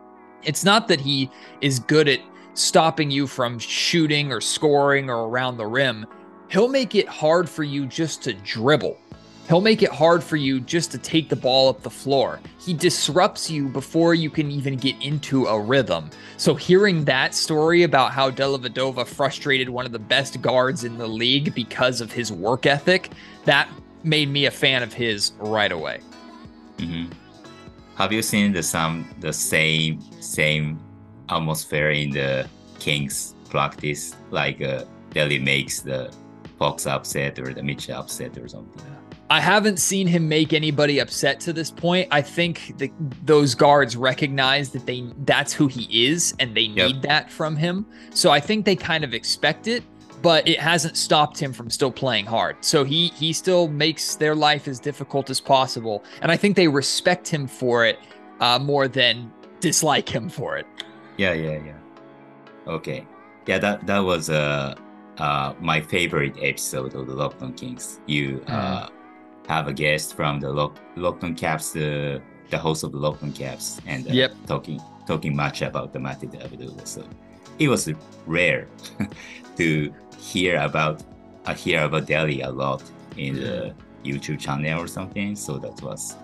[0.44, 2.20] it's not that he is good at
[2.54, 6.06] stopping you from shooting or scoring or around the rim.
[6.50, 8.98] He'll make it hard for you just to dribble.
[9.48, 12.42] He'll make it hard for you just to take the ball up the floor.
[12.60, 16.10] He disrupts you before you can even get into a rhythm.
[16.36, 21.08] So hearing that story about how Dellavedova frustrated one of the best guards in the
[21.08, 23.12] league because of his work ethic,
[23.46, 23.70] that
[24.04, 26.02] made me a fan of his right away.
[26.78, 27.14] Mm-hmm.
[27.96, 30.78] Have you seen the some the same same
[31.30, 34.14] atmosphere in the Kings practice?
[34.30, 34.84] Like uh,
[35.16, 36.14] makes the
[36.60, 38.84] Fox upset or the Mitchell upset or something.
[39.30, 42.08] I haven't seen him make anybody upset to this point.
[42.12, 42.92] I think the,
[43.24, 47.02] those guards recognize that they that's who he is and they need yep.
[47.04, 47.86] that from him.
[48.12, 49.84] So I think they kind of expect it,
[50.22, 52.56] but it hasn't stopped him from still playing hard.
[52.62, 56.70] So he he still makes their life as difficult as possible, and I think they
[56.70, 58.00] respect him for it
[58.40, 60.66] uh, more than dislike him for it.
[61.18, 61.74] Yeah, yeah, yeah.
[62.68, 63.06] Okay.
[63.48, 64.76] yeah, that that was uh,
[65.18, 68.00] uh, my favorite episode of the Locked on Kings.
[68.06, 68.90] You uh,
[69.48, 73.24] have a guest from the Lock, Locked On Cavs, the the host of the Locked
[73.24, 74.32] On Cavs, and uh, Yep.
[74.48, 76.86] talking talking much about the Matthew Dellavedova.
[76.88, 77.04] So
[77.60, 77.90] it was
[78.26, 78.68] rare
[79.58, 81.04] to hear about
[81.46, 82.84] uh, hear about Delly a lot
[83.18, 85.36] in the YouTube channel or something.
[85.36, 86.16] So that was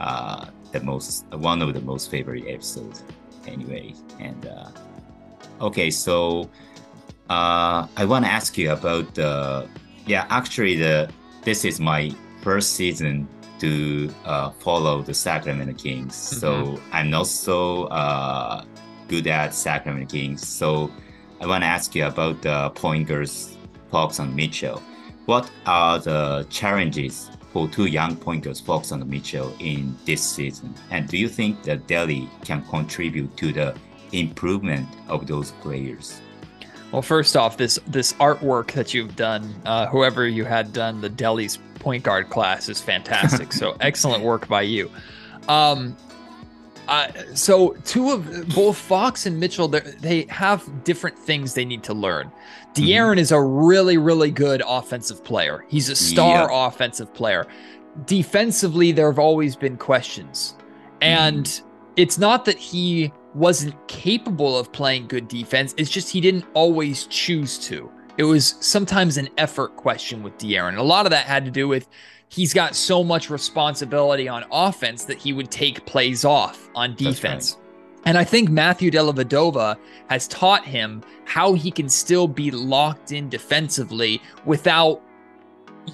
[0.00, 3.02] uh, the most one of the most favorite episodes
[3.46, 3.94] anyway.
[4.20, 4.70] And uh,
[5.60, 6.48] okay, so
[7.30, 9.68] uh, I want to ask you about the
[10.06, 10.26] yeah.
[10.30, 11.10] Actually, the
[11.42, 12.10] this is my
[12.48, 18.64] first season to uh, follow the Sacramento Kings, so I'm not so uh,
[19.06, 20.48] good at Sacramento Kings.
[20.48, 20.90] So
[21.42, 23.54] I want to ask you about the pointers,
[23.90, 24.82] Fox and Mitchell.
[25.26, 30.74] What are the challenges for two young pointers, Fox and Mitchell, in this season?
[30.90, 33.74] And do you think that Delly can contribute to the
[34.12, 36.22] improvement of those players?
[36.92, 41.08] Well, first off, this this artwork that you've done, uh, whoever you had done the
[41.08, 43.52] Delly's point guard class is fantastic.
[43.52, 44.90] so excellent work by you.
[45.48, 45.96] Um,
[46.88, 51.92] uh, so two of both Fox and Mitchell, they have different things they need to
[51.92, 52.32] learn.
[52.72, 55.66] De'Aaron is a really, really good offensive player.
[55.68, 57.46] He's a star offensive player.
[58.06, 60.54] Defensively, there have always been questions,
[61.02, 61.60] and
[61.96, 65.74] it's not that he wasn't capable of playing good defense.
[65.76, 67.90] It's just he didn't always choose to.
[68.16, 70.76] It was sometimes an effort question with De'Aaron.
[70.76, 71.88] A lot of that had to do with
[72.28, 76.98] he's got so much responsibility on offense that he would take plays off on right.
[76.98, 77.56] defense.
[78.04, 79.76] And I think Matthew Dellavedova
[80.08, 85.02] has taught him how he can still be locked in defensively without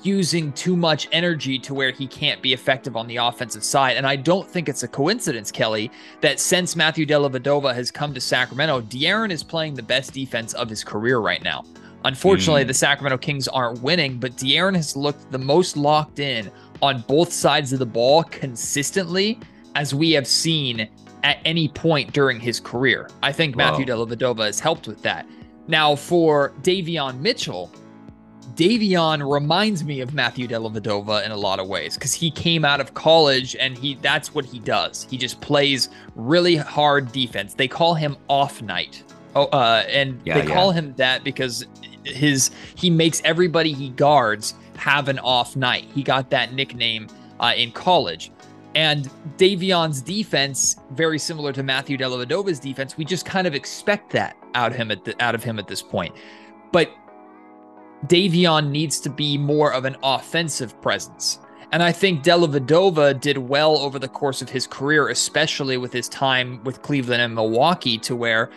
[0.02, 3.96] using too much energy to where he can't be effective on the offensive side.
[3.96, 8.20] And I don't think it's a coincidence, Kelly, that since Matthew Dellavedova has come to
[8.20, 11.64] Sacramento, De'Aaron is playing the best defense of his career right now.
[12.04, 12.68] Unfortunately, Mm.
[12.68, 16.50] the Sacramento Kings aren't winning, but De'Aaron has looked the most locked in
[16.82, 19.38] on both sides of the ball consistently
[19.74, 20.86] as we have seen
[21.22, 23.08] at any point during his career.
[23.22, 24.04] I think Matthew Wow.
[24.04, 25.26] Dellavedova has helped with that.
[25.66, 27.70] Now, for Davion Mitchell,
[28.56, 32.80] Davion reminds me of Matthew Dellavedova in a lot of ways because he came out
[32.80, 35.06] of college and he that's what he does.
[35.10, 37.54] He just plays really hard defense.
[37.54, 39.02] They call him off night.
[39.34, 40.54] Oh, uh, and Yeah, they yeah.
[40.54, 41.66] call him that because
[42.04, 45.86] his he makes everybody he guards have an off night.
[45.94, 47.08] He got that nickname
[47.40, 48.30] uh, in college.
[48.76, 54.36] And Davion's defense, very similar to Matthew Dellavedova's defense, we just kind of expect that
[54.54, 56.14] out him at the, out of him at this point.
[56.72, 56.90] But
[58.06, 61.38] Davion needs to be more of an offensive presence.
[61.72, 66.08] And I think Dellavedova did well over the course of his career, especially with his
[66.08, 68.50] time with Cleveland and Milwaukee, to where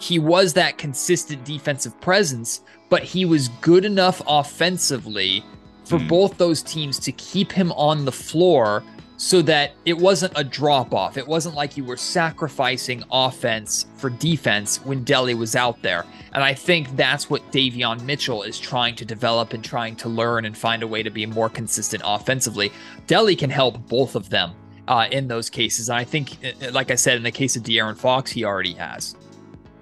[0.00, 5.44] he was that consistent defensive presence, but he was good enough offensively
[5.84, 6.08] for Hmm.
[6.08, 8.82] both those teams to keep him on the floor
[9.16, 11.16] so that it wasn't a drop off.
[11.16, 16.04] It wasn't like you were sacrificing offense for defense when Delly was out there.
[16.32, 20.44] And I think that's what Davion Mitchell is trying to develop and trying to learn
[20.44, 22.72] and find a way to be more consistent offensively.
[23.06, 24.52] Delly can help both of them
[24.88, 25.88] uh, in those cases.
[25.88, 28.74] And I think, uh, like I said, in the case of De'Aaron Fox, he already
[28.74, 29.16] has.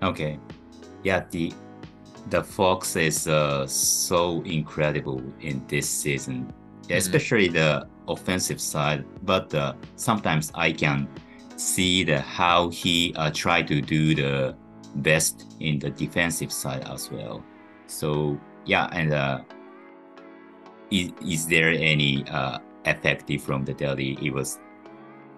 [0.03, 0.39] Okay,
[1.05, 1.53] yeah, the
[2.29, 6.53] the Fox is uh, so incredible in this season,
[6.91, 9.05] especially the offensive side.
[9.23, 11.09] But uh, sometimes I can
[11.57, 14.55] see the how he uh, try to do the
[14.97, 17.43] best in the defensive side as well.
[17.87, 19.41] So yeah, and uh,
[20.91, 24.21] is, is there any uh, effective from the Delly?
[24.23, 24.59] It was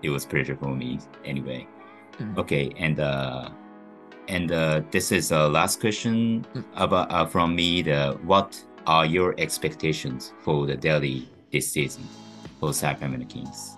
[0.03, 1.67] it was pleasure for me anyway.
[2.19, 2.39] Mm.
[2.39, 3.51] Okay, and uh,
[4.29, 6.65] and uh, this is a last question Mm.
[6.77, 7.83] about uh, from me.
[7.83, 12.07] The what are your expectations for the Delly this season
[12.67, 13.77] for Sacramento Kings?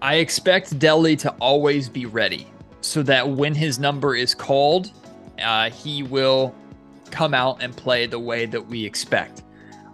[0.00, 2.46] I expect Delly to always be ready
[2.80, 4.92] so that when his number is called,
[5.42, 6.54] uh, he will
[7.10, 9.42] come out and play the way that we expect.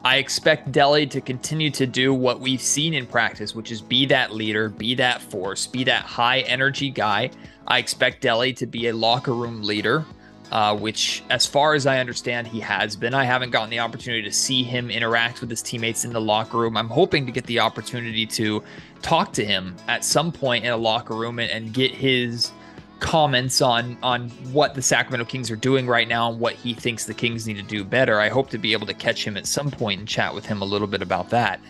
[0.02, 4.06] I expect Delly to continue to do what we've seen in practice, which is be
[4.06, 7.30] that leader, be that force, be that high energy guy.
[7.66, 10.04] I expect Delly to be a locker room leader,
[10.50, 13.14] uh, which, as far as I understand, he has been.
[13.14, 16.58] I haven't gotten the opportunity to see him interact with his teammates in the locker
[16.58, 16.76] room.
[16.76, 18.62] I'm hoping to get the opportunity to
[19.02, 22.50] talk to him at some point in a locker room and, and get his
[22.98, 27.06] comments on on what the Sacramento Kings are doing right now and what he thinks
[27.06, 28.20] the Kings need to do better.
[28.20, 30.62] I hope to be able to catch him at some point and chat with him
[30.62, 31.60] a little bit about that.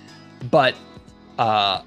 [0.51, 0.75] But
[1.39, 1.83] uh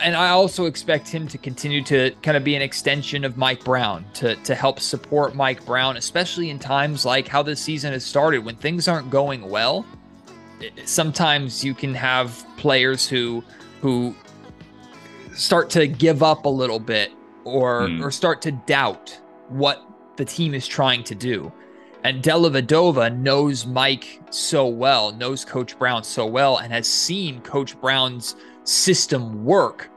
[0.00, 3.64] and I also expect him to continue to kind of be an extension of Mike
[3.64, 8.04] Brown to to help support Mike Brown, especially in times like how this season has
[8.04, 9.84] started when things aren't going well.
[10.84, 13.44] Sometimes you can have players who
[13.80, 14.14] who
[15.34, 17.12] start to give up a little bit
[17.44, 18.02] or mm.
[18.02, 19.18] or start to doubt
[19.48, 19.82] what
[20.16, 21.52] the team is trying to do.
[22.04, 27.78] And Dellavedova knows Mike so well, knows Coach Brown so well, and has seen Coach
[27.80, 28.36] Brown's
[28.66, 29.90] system work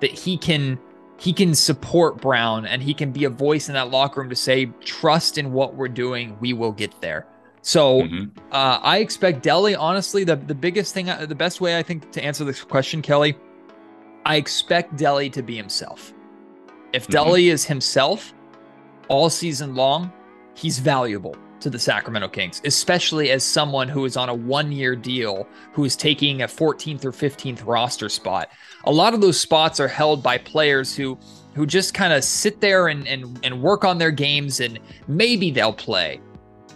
[0.00, 0.78] that he can
[1.18, 4.36] he can support Brown and he can be a voice in that locker room to
[4.36, 7.26] say, trust in what we're doing, we will get there.
[7.62, 8.38] So mm-hmm.
[8.52, 12.10] uh, I expect Delly, honestly, the, the biggest thing, uh, the best way I think
[12.12, 13.36] to answer this question, Kelly,
[14.26, 16.12] I expect Delly to be himself.
[16.92, 17.30] If mm-hmm.
[17.30, 18.34] Delly is himself
[19.08, 20.12] all season long,
[20.54, 24.94] he's valuable to the Sacramento Kings, especially as someone who is on a one year
[24.94, 28.52] deal who is taking a 14th or 15th roster spot.
[28.84, 31.18] A lot of those spots are held by players who
[31.54, 35.50] who just kind of sit there and, and and work on their games and maybe
[35.50, 36.20] they'll play.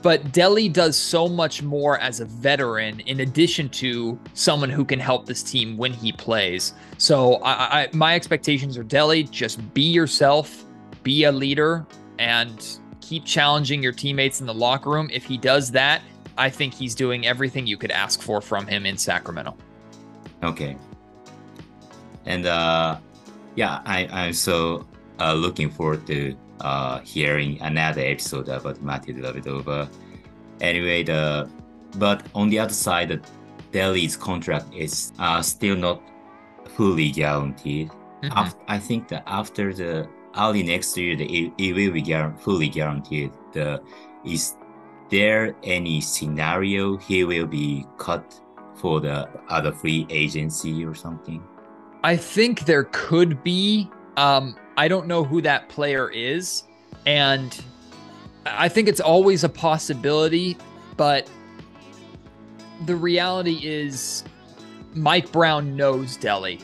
[0.00, 5.00] But Delly does so much more as a veteran in addition to someone who can
[5.00, 6.72] help this team when he plays.
[6.96, 10.64] So I, I my expectations are Delly, just be yourself,
[11.02, 11.86] be a leader,
[12.18, 12.78] and
[13.08, 15.08] keep challenging your teammates in the locker room.
[15.10, 16.02] If he does that,
[16.36, 19.56] I think he's doing everything you could ask for from him in Sacramento.
[20.42, 20.76] Okay.
[22.26, 22.98] And uh,
[23.54, 24.86] yeah, I, I'm so
[25.18, 29.88] uh, looking forward to uh, hearing another episode about Matthew Dellavedova.
[30.60, 31.48] Anyway, the
[31.96, 33.20] but on the other side, the
[33.72, 36.02] Delly's contract is uh, still not
[36.76, 37.88] fully guaranteed.
[37.88, 38.36] Mm-hmm.
[38.36, 43.32] After, I think that after the early next year, it, it will be fully guaranteed.
[43.52, 43.80] The
[44.24, 44.56] is
[45.10, 48.40] there any scenario he will be cut
[48.74, 51.42] for the other free agency or something?
[52.04, 53.90] I think there could be.
[54.16, 56.64] Um, I don't know who that player is,
[57.06, 57.58] and
[58.46, 60.56] I think it's always a possibility,
[60.96, 61.28] but
[62.86, 64.24] the reality is
[64.94, 66.62] Mike Brown knows Delly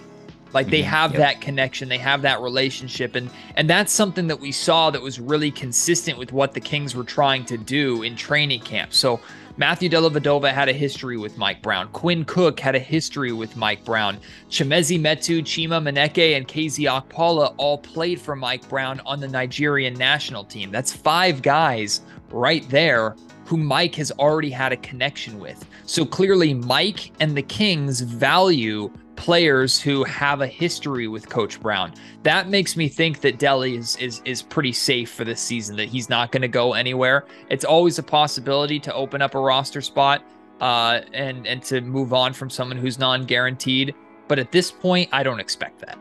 [0.55, 0.89] like they mm-hmm.
[0.89, 1.21] have yep.
[1.21, 5.21] that connection, they have that relationship, and and that's something that we saw that was
[5.21, 8.95] really consistent with what the Kings were trying to do in training camp.
[8.95, 9.21] So
[9.57, 11.89] Matthew Dellavedova had a history with Mike Brown.
[11.89, 14.19] Quinn Cook had a history with Mike Brown.
[14.51, 19.95] Chimezie Metu, Chima Moneke, and KZ Okpala all played for Mike Brown on the Nigerian
[19.95, 20.73] national team.
[20.73, 22.01] That's five guys
[22.31, 25.65] right there who Mike has already had a connection with.
[25.87, 31.95] So clearly, Mike and the Kings value players who have a history with Coach Brown.
[32.23, 35.77] That makes me think that Delly is is is pretty safe for this season.
[35.77, 37.27] That he's not going to go anywhere.
[37.51, 40.23] It's always a possibility to open up a roster spot
[40.61, 43.95] uh, and and to move on from someone who's non-guaranteed.
[44.29, 45.99] But at this point, I don't expect that.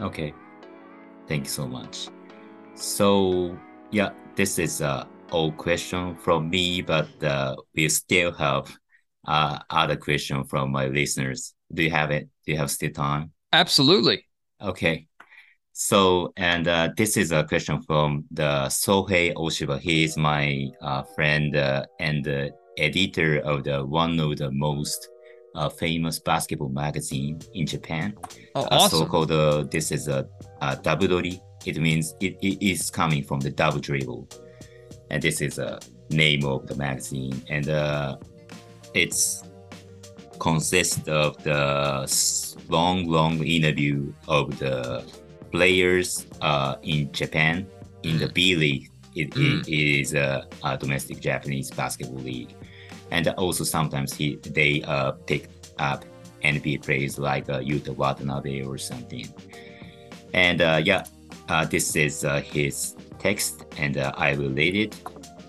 [0.00, 0.32] Okay,
[1.28, 2.08] thank you so much.
[2.74, 3.58] So
[3.90, 8.74] yeah, this is a old question from me, but uh, we still have
[9.26, 11.54] uh, other question from my listeners.
[11.72, 12.29] Do you have it?
[12.46, 13.32] Do you have still time?
[13.52, 14.26] Absolutely.
[14.60, 15.06] Okay.
[15.72, 19.78] So, and uh, this is a question from the Sohei Oshiba.
[19.80, 25.08] He is my uh, friend uh, and the editor of the one of the most
[25.54, 28.16] uh, famous basketball magazine in Japan.
[28.54, 28.98] Oh, uh, awesome.
[29.00, 30.28] so called, uh, this is a,
[30.60, 31.40] a Dabudori.
[31.66, 34.28] It means it, it is coming from the double dribble.
[35.10, 35.80] And this is a
[36.10, 37.42] name of the magazine.
[37.48, 38.16] And uh,
[38.94, 39.42] it's
[40.40, 42.08] consists of the
[42.68, 45.04] long, long interview of the
[45.52, 47.66] players uh, in Japan
[48.02, 48.90] in the B League.
[49.14, 49.60] It, mm.
[49.62, 52.54] it is a, a, domestic Japanese basketball league,
[53.10, 56.04] and also sometimes he they uh, pick up
[56.44, 59.26] NBA players like uh, Yuta Watanabe or something.
[60.32, 61.04] And uh, yeah,
[61.48, 64.94] uh, this is uh, his text, and uh, I will read it.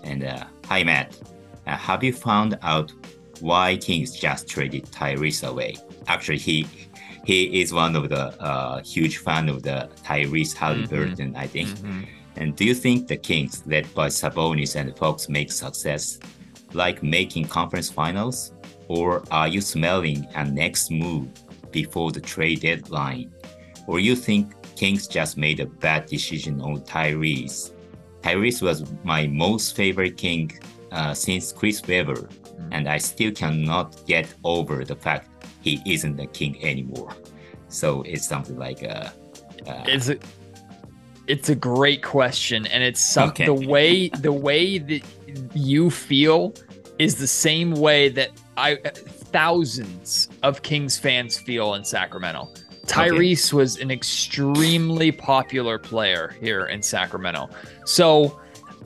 [0.02, 1.16] And uh, hi Matt,
[1.66, 2.92] uh, have you found out
[3.42, 5.74] why Kings just traded Tyrese away.
[6.06, 6.66] Actually, he
[7.24, 11.44] he is one of the uh, huge fan of the Tyrese Halliburton, mm-hmm.
[11.44, 11.68] I think.
[11.68, 12.02] Mm-hmm.
[12.36, 16.18] And do you think the Kings, led by Sabonis and Fox, make success,
[16.72, 18.52] like making conference finals,
[18.88, 21.28] or are you smelling a next move
[21.70, 23.32] before the trade deadline,
[23.86, 27.72] or you think Kings just made a bad decision on Tyrese?
[28.22, 30.50] Tyrese was my most favorite King
[30.92, 32.28] uh, since Chris Webber
[32.70, 35.28] and I still cannot get over the fact
[35.60, 37.14] he isn't the king anymore.
[37.68, 39.12] So it's something like a.
[39.66, 40.18] Uh, uh, it's a,
[41.26, 43.46] it's a great question, and it's some, okay.
[43.46, 45.02] the way the way that
[45.54, 46.54] you feel
[46.98, 52.50] is the same way that I thousands of Kings fans feel in Sacramento.
[52.86, 57.48] Tyrese was an extremely popular player here in Sacramento.
[57.86, 58.40] So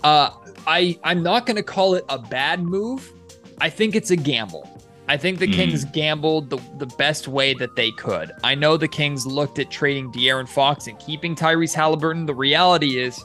[0.05, 0.31] uh,
[0.66, 3.12] I I'm not going to call it a bad move.
[3.61, 4.69] I think it's a gamble.
[5.09, 5.55] I think the Mm.
[5.55, 8.33] Kings gambled the, the best way that they could.
[8.43, 12.27] I know the Kings looked at trading De'Aaron Fox and keeping Tyrese Halliburton.
[12.27, 13.25] The reality is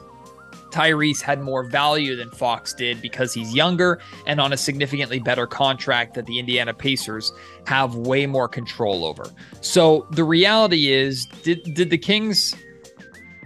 [0.70, 5.48] Tyrese had more value than Fox did because he's younger and on a significantly better
[5.48, 7.34] contract that the Indiana Pacers
[7.66, 9.26] have way more control over.
[9.60, 12.56] So the reality is, did did the Kings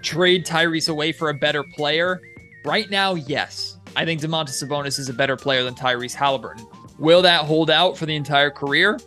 [0.04, 2.22] trade Tyrese away for a better player?
[2.64, 3.75] Right now, yes.
[3.96, 6.68] I think Domantas Sabonis is a better player than Tyrese Halliburton.
[7.00, 9.00] Will that hold out for the entire career?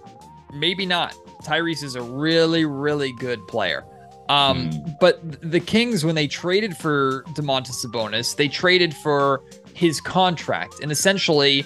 [0.52, 1.14] Maybe not.
[1.42, 3.84] Tyrese is a really, really good player.
[4.28, 4.70] Um,
[5.00, 5.20] But
[5.50, 9.42] the Kings, when they traded for Domantas Sabonis, they traded for
[9.74, 10.74] his contract.
[10.82, 11.64] And essentially,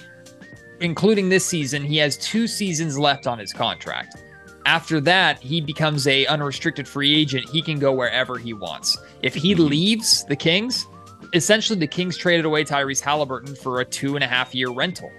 [0.79, 4.17] including this season, he has two seasons left on his contract.
[4.65, 7.49] After that, he becomes a unrestricted free agent.
[7.49, 8.97] He can go wherever he wants.
[9.21, 9.69] If he Mhm.
[9.69, 10.87] leaves the Kings,
[11.33, 15.11] essentially the Kings traded away Tyrese Halliburton for a two and a half year rental.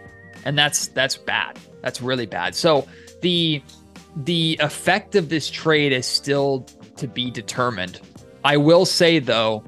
[0.44, 1.58] And that's that's bad.
[1.82, 2.54] That's really bad.
[2.54, 2.86] So
[3.20, 3.62] the
[4.16, 8.00] the effect of this trade is still to be determined.
[8.44, 9.64] I will say though,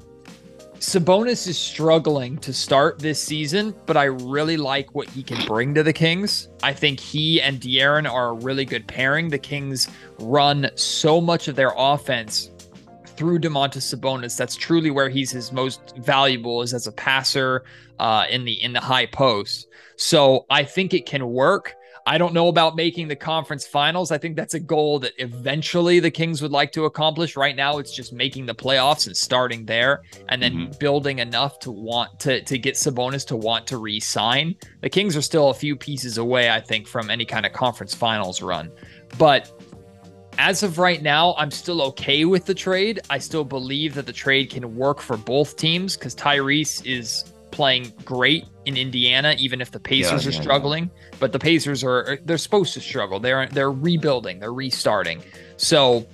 [0.78, 5.74] Sabonis is struggling to start this season, but I really like what he can bring
[5.74, 6.49] to the Kings.
[6.62, 9.30] I think he and De'Aaron are a really good pairing.
[9.30, 9.88] The Kings
[10.18, 12.51] run so much of their offense
[13.17, 14.37] through Domantas Sabonis.
[14.37, 17.64] That's truly where he's his most valuable is as a passer
[17.99, 19.69] uh, in the in the high post.
[19.97, 21.75] So I think it can work.
[22.09, 24.12] I don't know about making the conference finals.
[24.12, 27.37] I think that's a goal that eventually the Kings would like to accomplish.
[27.37, 31.73] Right now, it's just making the playoffs and starting there, and then building enough to
[31.73, 34.55] want to to get Sabonis to want to re-sign.
[34.83, 37.93] The Kings are still a few pieces away, I think, from any kind of conference
[37.93, 38.71] finals run.
[39.19, 39.51] But
[40.39, 43.01] as of right now, I'm still okay with the trade.
[43.11, 47.93] I still believe that the trade can work for both teams because Tyrese is playing
[48.05, 50.43] great in Indiana, even if the Pacers Yeah, are yeah, yeah.
[50.43, 50.91] struggling.
[51.18, 53.18] But the Pacers are they're supposed to struggle.
[53.18, 55.22] They're they're rebuilding, they're restarting.
[55.57, 56.07] So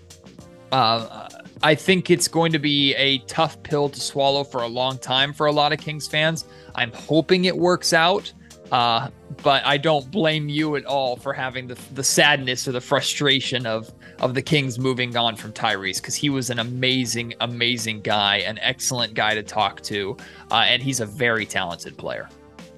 [0.70, 1.28] uh,
[1.62, 5.32] I think it's going to be a tough pill to swallow for a long time
[5.32, 6.44] for a lot of Kings fans.
[6.74, 8.32] I'm hoping it works out.
[8.70, 9.10] Uh,
[9.42, 13.66] but I don't blame you at all for having the, the sadness or the frustration
[13.66, 13.92] of
[14.22, 18.58] of the Kings moving on from Tyrese because he was an amazing, amazing guy, an
[18.60, 20.16] excellent guy to talk to,
[20.50, 22.28] uh, and he's a very talented player.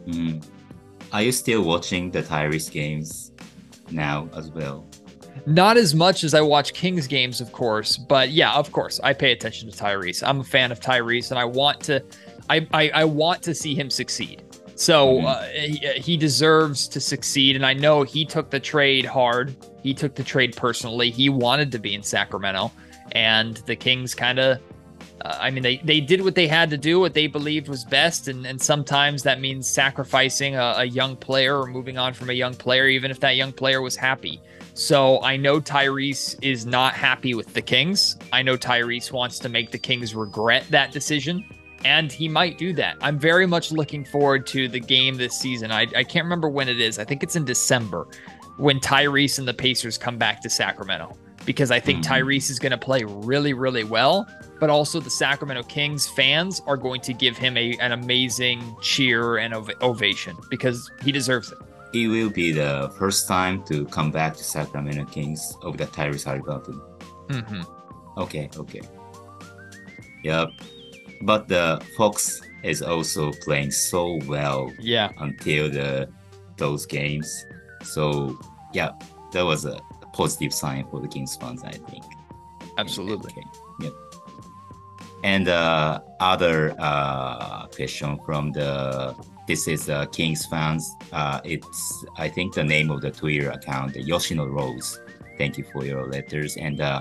[0.06, 0.42] Mm.
[1.12, 3.32] Are you still watching the Tyrese games
[3.90, 4.86] now as well?
[5.46, 9.12] Not as much as I watch Kings games, of course, but yeah, of course, I
[9.12, 10.26] pay attention to Tyrese.
[10.26, 12.02] I'm a fan of Tyrese, and I want to,
[12.48, 14.43] I I, I want to see him succeed.
[14.76, 15.24] So Mhm.
[15.26, 19.54] uh, he, he deserves to succeed, and I know he took the trade hard.
[19.82, 21.10] He took the trade personally.
[21.10, 22.72] He wanted to be in Sacramento,
[23.12, 24.58] and the Kings kind of.
[25.24, 27.84] Uh, I mean, they, they did what they had to do, what they believed was
[27.84, 32.30] best, and, and sometimes that means sacrificing a, a young player or moving on from
[32.30, 34.40] a young player, even if that young player was happy.
[34.74, 38.16] So I know Tyrese is not happy with the Kings.
[38.32, 41.44] I know Tyrese wants to make the Kings regret that decision,
[41.84, 42.96] and he might do that.
[43.00, 45.70] I'm very much looking forward to the game this season.
[45.70, 46.98] I, I can't remember when it is.
[46.98, 48.06] I think it's in December
[48.56, 52.08] when Tyrese and the Pacers come back to Sacramento because I think Mhm.
[52.08, 54.26] Tyrese is going to play really, really well.
[54.60, 59.36] But also, the Sacramento Kings fans are going to give him a, an amazing cheer
[59.38, 61.58] and ov- ovation because he deserves it.
[61.92, 66.24] It will be the first time to come back to Sacramento Kings of the Tyrese
[66.24, 66.80] Halliburton.
[67.30, 67.62] hmm
[68.16, 68.80] Okay, okay.
[70.22, 70.48] Yep.
[71.24, 75.10] But the Fox is also playing so well Yeah.
[75.18, 76.08] until the
[76.56, 77.26] those games.
[77.82, 78.38] So
[78.72, 78.90] yeah,
[79.32, 79.80] that was a
[80.12, 82.04] positive sign for the Kings fans, I think.
[82.78, 83.32] Absolutely.
[83.32, 83.46] Okay.
[83.80, 83.92] Yep.
[85.24, 89.14] And uh, other uh, question from the
[89.48, 90.90] this is uh, Kings fans.
[91.12, 95.00] Uh, it's I think the name of the Twitter account, Yoshino Rose.
[95.38, 96.56] Thank you for your letters.
[96.56, 97.00] And uh,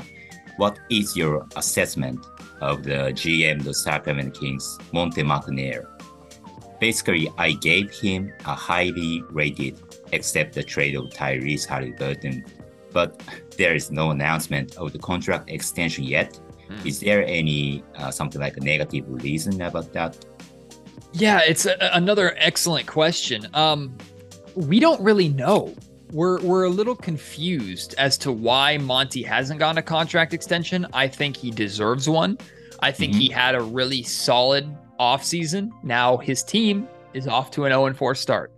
[0.58, 2.26] what is your assessment
[2.62, 5.86] of the GM, the Sacramento Kings, Monte McNair?
[6.80, 9.80] Basically, I gave him a highly rated,
[10.12, 12.46] except the trade of Tyrese Halliburton.
[12.92, 13.22] But
[13.58, 16.40] there is no announcement of the contract extension yet.
[16.68, 16.88] Hmm.
[16.88, 20.24] Is there any uh, something like a negative reason about that?
[21.14, 23.48] Yeah, it's a, another excellent question.
[23.54, 23.96] Um,
[24.56, 25.74] we don't really know.
[26.14, 30.86] We're we're a little confused as to why Monte hasn't gotten a contract extension.
[30.94, 32.38] I think he deserves one.
[32.82, 33.18] I think Mhm.
[33.20, 34.66] he had a really solid
[35.00, 35.72] offseason.
[35.84, 38.52] Now his team is off to an 0 4 start.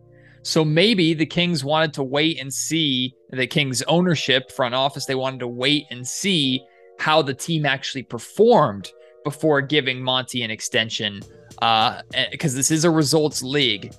[0.43, 5.05] So maybe the Kings wanted to wait and see the Kings ownership front office.
[5.05, 6.61] They wanted to wait and see
[6.99, 8.91] how the team actually performed
[9.23, 13.93] before giving Monte an extension because uh, this is a results league.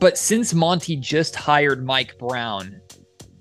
[0.00, 2.80] But since Monte just hired Mike Brown,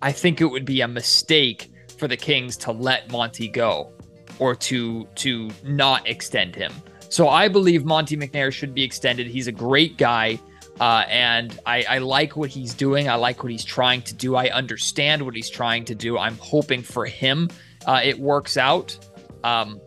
[0.01, 3.91] I think it would be a mistake for the Kings to let Monte go
[4.39, 6.73] or to to not extend him.
[7.09, 9.27] So I believe Monte McNair should be extended.
[9.27, 10.39] He's a great guy.
[10.79, 13.07] Uh, and I, I, like what he's doing.
[13.07, 14.35] I like what he's trying to do.
[14.35, 16.17] I understand what he's trying to do.
[16.17, 17.47] I'm hoping for him
[17.85, 18.97] uh, it works out.
[19.43, 19.79] Um,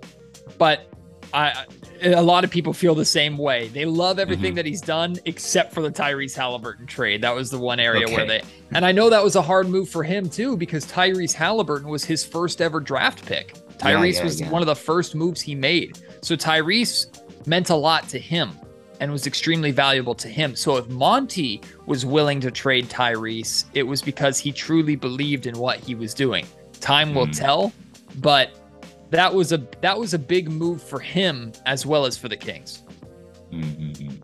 [0.58, 0.88] but
[1.34, 1.64] I,
[2.02, 3.68] a lot of people feel the same way.
[3.68, 4.56] They love everything mm-hmm.
[4.56, 7.22] that he's done except for the Tyrese Halliburton trade.
[7.22, 8.14] That was the one area okay.
[8.14, 8.42] where they,
[8.72, 12.04] and I know that was a hard move for him too because Tyrese Halliburton was
[12.04, 13.54] his first ever draft pick.
[13.78, 14.50] Tyrese yeah, yeah, was yeah.
[14.50, 15.98] one of the first moves he made.
[16.22, 18.58] So Tyrese meant a lot to him
[19.00, 20.56] and was extremely valuable to him.
[20.56, 25.58] So if Monte was willing to trade Tyrese, it was because he truly believed in
[25.58, 26.46] what he was doing.
[26.80, 27.36] Time will mm.
[27.36, 27.72] tell,
[28.16, 28.50] but
[29.10, 32.36] that was a that was a big move for him as well as for the
[32.36, 32.82] Kings.
[33.52, 34.16] Mm-hmm.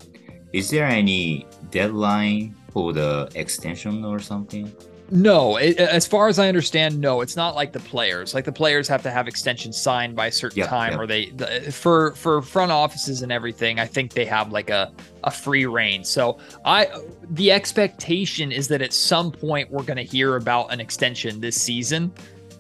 [0.53, 4.75] Is there any deadline for the extension or something?
[5.15, 7.21] No, it, as far as I understand, no.
[7.21, 8.33] It's not like the players.
[8.33, 11.01] Like the players have to have extensions signed by a certain yep, time, yep.
[11.01, 13.79] or they the, for for front offices and everything.
[13.79, 14.91] I think they have like a
[15.25, 16.03] a free reign.
[16.03, 16.89] So I
[17.29, 21.61] the expectation is that at some point we're going to hear about an extension this
[21.61, 22.11] season.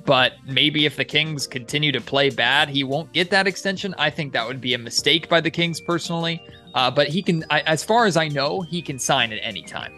[0.04, 3.94] But maybe if the Kings continue to play bad, he won't get that extension.
[3.98, 6.42] I think that would be a mistake by the Kings personally.
[6.74, 9.62] Uh, but he can, I, as far as I know, he can sign at any
[9.62, 9.92] time.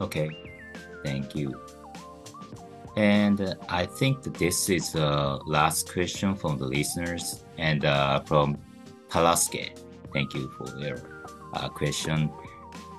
[0.00, 0.30] Okay,
[1.04, 1.60] thank you.
[2.96, 8.20] And uh, I think that this is the last question from the listeners and uh,
[8.20, 8.58] from
[9.08, 9.78] Talaske.
[10.12, 10.98] Thank you for your
[11.54, 12.30] uh, question.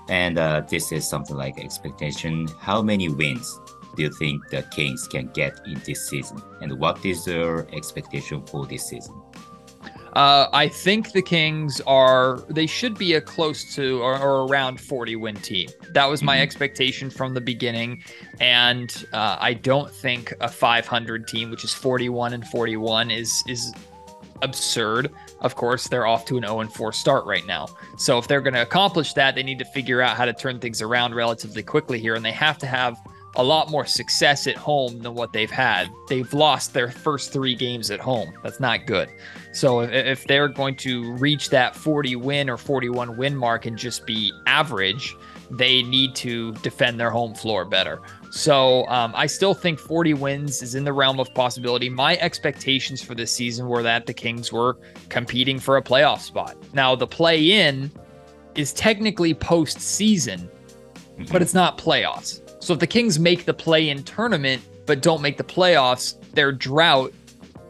[0.09, 2.47] And uh, this is something like expectation.
[2.59, 3.59] How many wins
[3.99, 6.41] do you think the Kings can get in this season?
[6.61, 9.13] And what is your expectation for this season?
[10.13, 14.79] Uh, I think the Kings are, they should be a close to or, or around
[14.79, 15.67] 40 win team.
[15.93, 16.43] That was my mm-hmm.
[16.43, 18.01] expectation from the beginning.
[18.39, 23.73] And uh, I don't think a 500 team, which is 41 and 41, is, is
[24.41, 25.11] absurd.
[25.41, 27.67] Of course, they're off to an 0 4 start right now.
[27.97, 30.59] So if they're going to accomplish that, they need to figure out how to turn
[30.59, 32.15] things around relatively quickly here.
[32.15, 32.97] And they have to have
[33.35, 35.89] a lot more success at home than what they've had.
[36.07, 38.33] They've lost their first three games at home.
[38.43, 39.09] That's not good.
[39.53, 43.77] So if, if they're going to reach that 40 win or 41 win mark and
[43.77, 45.15] just be average,
[45.51, 48.01] they need to defend their home floor better.
[48.31, 51.89] So um, I still think 40 wins is in the realm of possibility.
[51.89, 54.77] My expectations for this season were that the Kings were
[55.09, 56.55] competing for a playoff spot.
[56.73, 57.91] Now, the play in
[58.55, 60.49] is technically postseason,
[61.31, 62.41] but it's not playoffs.
[62.59, 66.51] So if the Kings make the play in tournament but don't make the playoffs, their
[66.51, 67.13] drought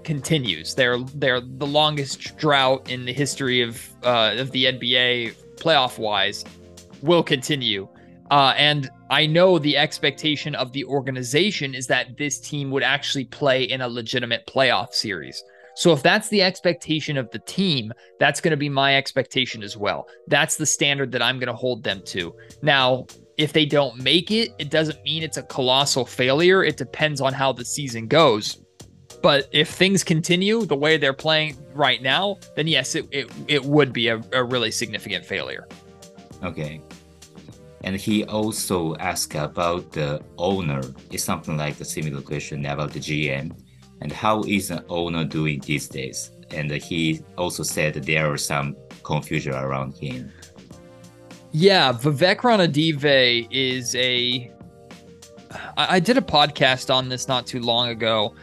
[0.04, 0.74] continues.
[0.74, 6.46] They're they're the longest drought in the history of uh, of the NBA playoff wise
[7.02, 7.88] will continue.
[8.32, 13.26] Uh, and I know the expectation of the organization is that this team would actually
[13.26, 15.44] play in a legitimate playoff series.
[15.76, 19.78] So if that's the expectation of the team, that's going to be my expectation as
[19.78, 20.08] well.
[20.28, 22.36] That's the standard that I'm going to hold them to.
[22.62, 23.06] Now,
[23.40, 26.62] if they don't make it, it doesn't mean it's a colossal failure.
[26.62, 28.62] It depends on how the season goes.
[29.24, 33.64] But if things continue the way they're playing right now, then yes, it, it, it
[33.64, 35.70] would be a, a really significant failure.
[36.44, 36.82] Okay.
[37.86, 40.82] And he also asked about the owner.
[41.10, 43.58] It's something like a similar question about the GM
[44.02, 46.32] and how is an owner doing these days.
[46.52, 50.30] And he also said there are some confusion around him.
[51.52, 54.52] Yeah, Vivek Ranadive is a.
[55.78, 58.36] I, I did a podcast on this not too long ago.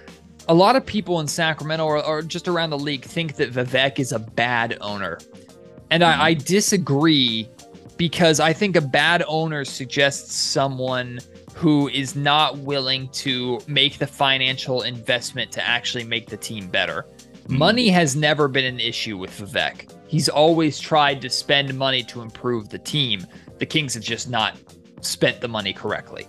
[0.48, 3.98] A lot of people in Sacramento or, or just around the league think that Vivek
[3.98, 5.18] is a bad owner.
[5.90, 7.48] And I, I disagree
[7.96, 11.20] because I think a bad owner suggests someone
[11.54, 17.06] who is not willing to make the financial investment to actually make the team better.
[17.48, 17.58] Mm.
[17.58, 19.95] Money has never been an issue with Vivek.
[20.08, 23.26] He's always tried to spend money to improve the team.
[23.58, 24.56] The Kings have just not
[25.00, 26.26] spent the money correctly.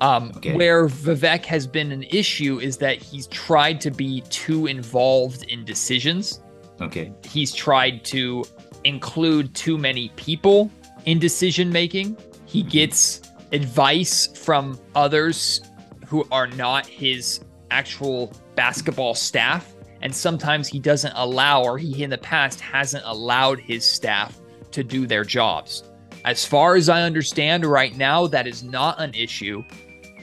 [0.00, 0.54] Um, okay.
[0.54, 5.64] Where Vivek has been an issue is that he's tried to be too involved in
[5.64, 6.40] decisions.
[6.80, 7.12] Okay.
[7.24, 8.44] He's tried to
[8.84, 10.70] include too many people
[11.04, 12.16] in decision making.
[12.46, 12.70] He mm-hmm.
[12.70, 13.20] gets
[13.52, 15.60] advice from others
[16.06, 22.10] who are not his actual basketball staff and sometimes he doesn't allow, or he in
[22.10, 24.38] the past hasn't allowed his staff
[24.72, 25.82] to do their jobs.
[26.24, 29.62] As far as I understand right now, that is not an issue.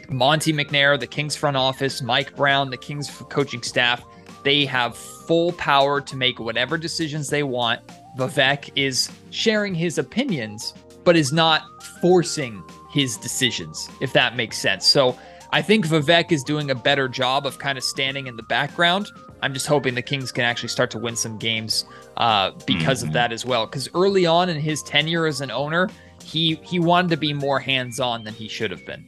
[0.10, 4.04] Monte McNair, the Kings front office, Mike Brown, the Kings coaching staff,
[4.44, 7.82] They have full power to make whatever decisions they want.
[8.18, 10.74] Vivek is sharing his opinions,
[11.04, 11.64] but is not
[12.02, 14.86] forcing his decisions, if that makes sense.
[14.86, 15.18] So
[15.52, 19.08] I think Vivek is doing a better job of kind of standing in the background.
[19.42, 21.86] I'm just hoping the Kings can actually start to win some games
[22.18, 23.10] uh, because mm-hmm.
[23.10, 23.66] of that as well.
[23.66, 25.90] Because early on in his tenure as an owner,
[26.24, 29.06] he he wanted to be more hands on than he should have been.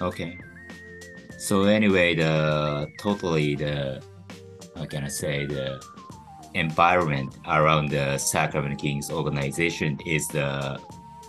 [0.00, 0.38] Okay.
[1.38, 4.02] So anyway, the totally the
[4.76, 5.82] how can I say the
[6.54, 10.80] environment around the Sacramento Kings organization is the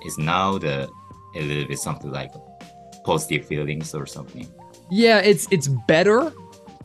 [0.05, 0.89] is now the
[1.35, 2.31] a little bit something like
[3.03, 4.47] positive feelings or something.
[4.89, 6.33] Yeah, it's it's better.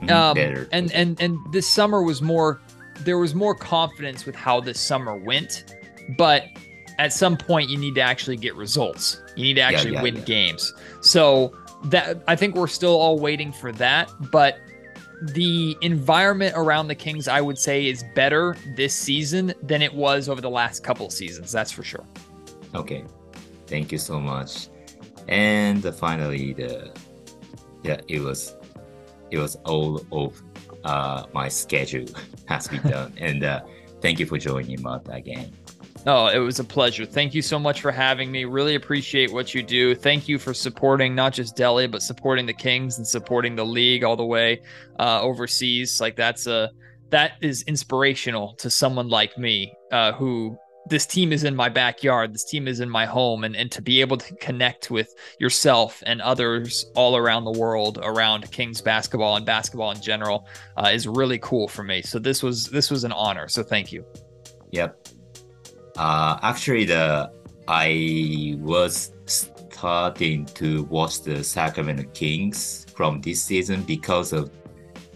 [0.00, 0.68] Mm-hmm, um, better.
[0.72, 2.60] And and and this summer was more.
[3.00, 5.76] There was more confidence with how this summer went,
[6.16, 6.44] but
[6.98, 9.20] at some point you need to actually get results.
[9.36, 10.22] You need to actually yeah, yeah, win yeah.
[10.22, 10.72] games.
[11.00, 14.58] So that I think we're still all waiting for that, but
[15.22, 20.28] the environment around the Kings, I would say, is better this season than it was
[20.28, 21.52] over the last couple seasons.
[21.52, 22.04] That's for sure.
[22.74, 23.04] Okay,
[23.66, 24.68] thank you so much.
[25.28, 26.92] And finally, the
[27.82, 28.54] yeah, it was
[29.34, 30.42] it was all of
[30.84, 32.06] uh, my schedule
[32.46, 33.60] has been done, and uh,
[34.00, 35.52] thank you for joining Matt again.
[36.06, 37.06] Oh, it was a pleasure.
[37.06, 38.44] Thank you so much for having me.
[38.44, 39.94] Really appreciate what you do.
[39.94, 44.04] Thank you for supporting not just Delly, but supporting the Kings and supporting the league
[44.04, 44.60] all the way
[44.98, 46.02] uh, overseas.
[46.02, 46.70] Like that's a
[47.08, 50.58] that is inspirational to someone like me uh, who
[50.88, 53.80] this team is in my backyard this team is in my home and, and to
[53.80, 59.36] be able to connect with yourself and others all around the world around kings basketball
[59.36, 63.04] and basketball in general uh, is really cool for me so this was this was
[63.04, 64.04] an honor so thank you
[64.70, 65.08] yep
[65.96, 67.30] uh, actually the
[67.68, 74.50] i was starting to watch the sacramento kings from this season because of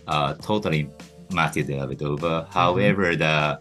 [0.07, 0.89] uh, totally
[1.33, 2.19] Matthew Dellavedova.
[2.19, 2.53] Mm-hmm.
[2.53, 3.61] However, the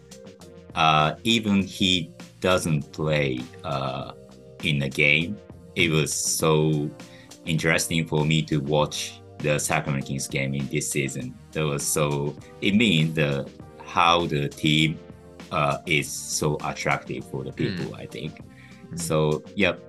[0.78, 2.08] uh, even he
[2.40, 4.12] doesn't play uh,
[4.62, 5.36] in the game,
[5.74, 6.88] it was so
[7.46, 11.34] interesting for me to watch the Sacramento Kings game in this season.
[11.50, 12.36] That was so.
[12.60, 13.50] It means the
[13.84, 15.00] how the team
[15.50, 17.86] uh, is so attractive for the people.
[17.86, 18.00] Mm.
[18.00, 18.38] I think.
[18.38, 19.00] Mm.
[19.00, 19.82] So yep,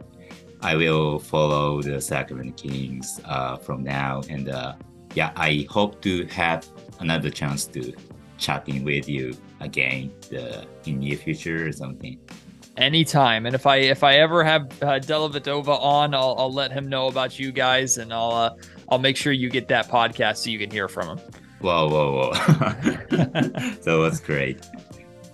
[0.61, 4.73] I will follow the Sacramento Kings uh, from now, and uh,
[5.13, 6.67] yeah, I hope to have
[6.99, 7.93] another chance to
[8.39, 12.19] chatting with you again the, in near future or something.
[12.77, 13.45] Anytime.
[13.45, 17.07] And if i if i ever have uh, Dellavedova on I'll, I'll let him know
[17.07, 18.55] about you guys and i'll uh,
[18.87, 21.19] i'll make sure you get that podcast so you can hear from him.
[21.59, 22.31] Whoa whoa whoa.
[23.83, 24.65] That was great.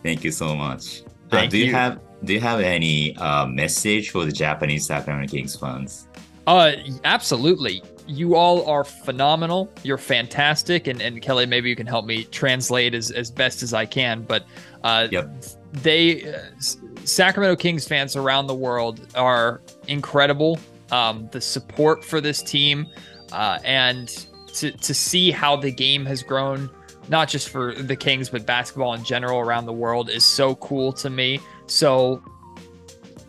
[0.02, 1.04] Thank you so much.
[1.32, 5.32] Uh, do you, you, have do you have any uh, message for the japanese sacramento
[5.32, 6.08] kings fans?
[6.48, 6.74] Uh
[7.04, 9.72] absolutely you all are phenomenal.
[9.84, 10.88] You're fantastic.
[10.88, 14.22] And, and Kelly, maybe you can help me translate as, as best as I can.
[14.24, 14.46] But
[14.84, 15.30] uh, yep.
[15.72, 16.40] they, uh,
[17.04, 20.60] Sacramento Kings fans around the world are incredible.
[20.92, 22.88] Um, the support for this team
[23.32, 24.08] uh, and
[24.54, 26.70] to, to see how the game has grown,
[27.10, 30.94] not just for the Kings, but basketball in general around the world is so cool
[30.94, 31.40] to me.
[31.68, 32.24] So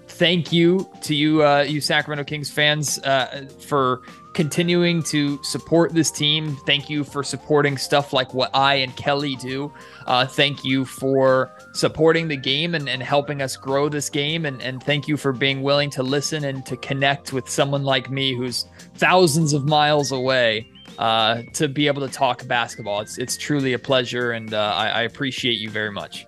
[0.09, 4.03] thank you to you, uh, you Sacramento Kings fans, uh, for
[4.37, 6.55] continuing to support this team.
[6.67, 9.73] Thank you for supporting stuff like what I and Kelly do.
[10.07, 14.45] Uh, thank you for supporting the game and, and helping us grow this game.
[14.45, 18.11] And, and thank you for being willing to listen and to connect with someone like
[18.11, 18.67] me who's
[18.97, 23.01] thousands of miles away uh, to be able to talk basketball.
[23.01, 26.27] It's, it's truly a pleasure, and uh, I, I appreciate you very much.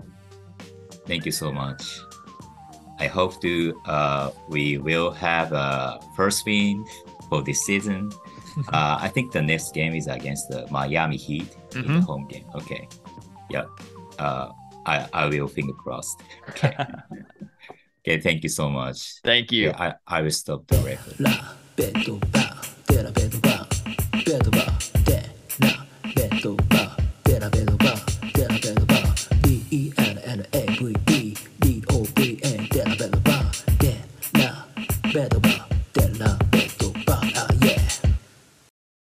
[1.07, 2.01] Thank you so much.
[3.01, 6.87] I hope to uh, we will have a first win
[7.29, 8.13] for this season.
[8.73, 11.79] uh, I think the next game is against the Miami Heat mm-hmm.
[11.79, 12.01] in the mm-hmm.
[12.01, 12.45] home game.
[12.55, 12.89] Okay.
[13.51, 13.67] Yeah.
[14.19, 14.51] Uh,
[14.87, 16.21] I, I will finger crossed.
[16.51, 16.75] Okay.
[18.01, 18.21] okay.
[18.21, 19.21] Thank you so much.
[19.23, 19.73] Thank you.
[19.73, 21.19] I, I will stop the record.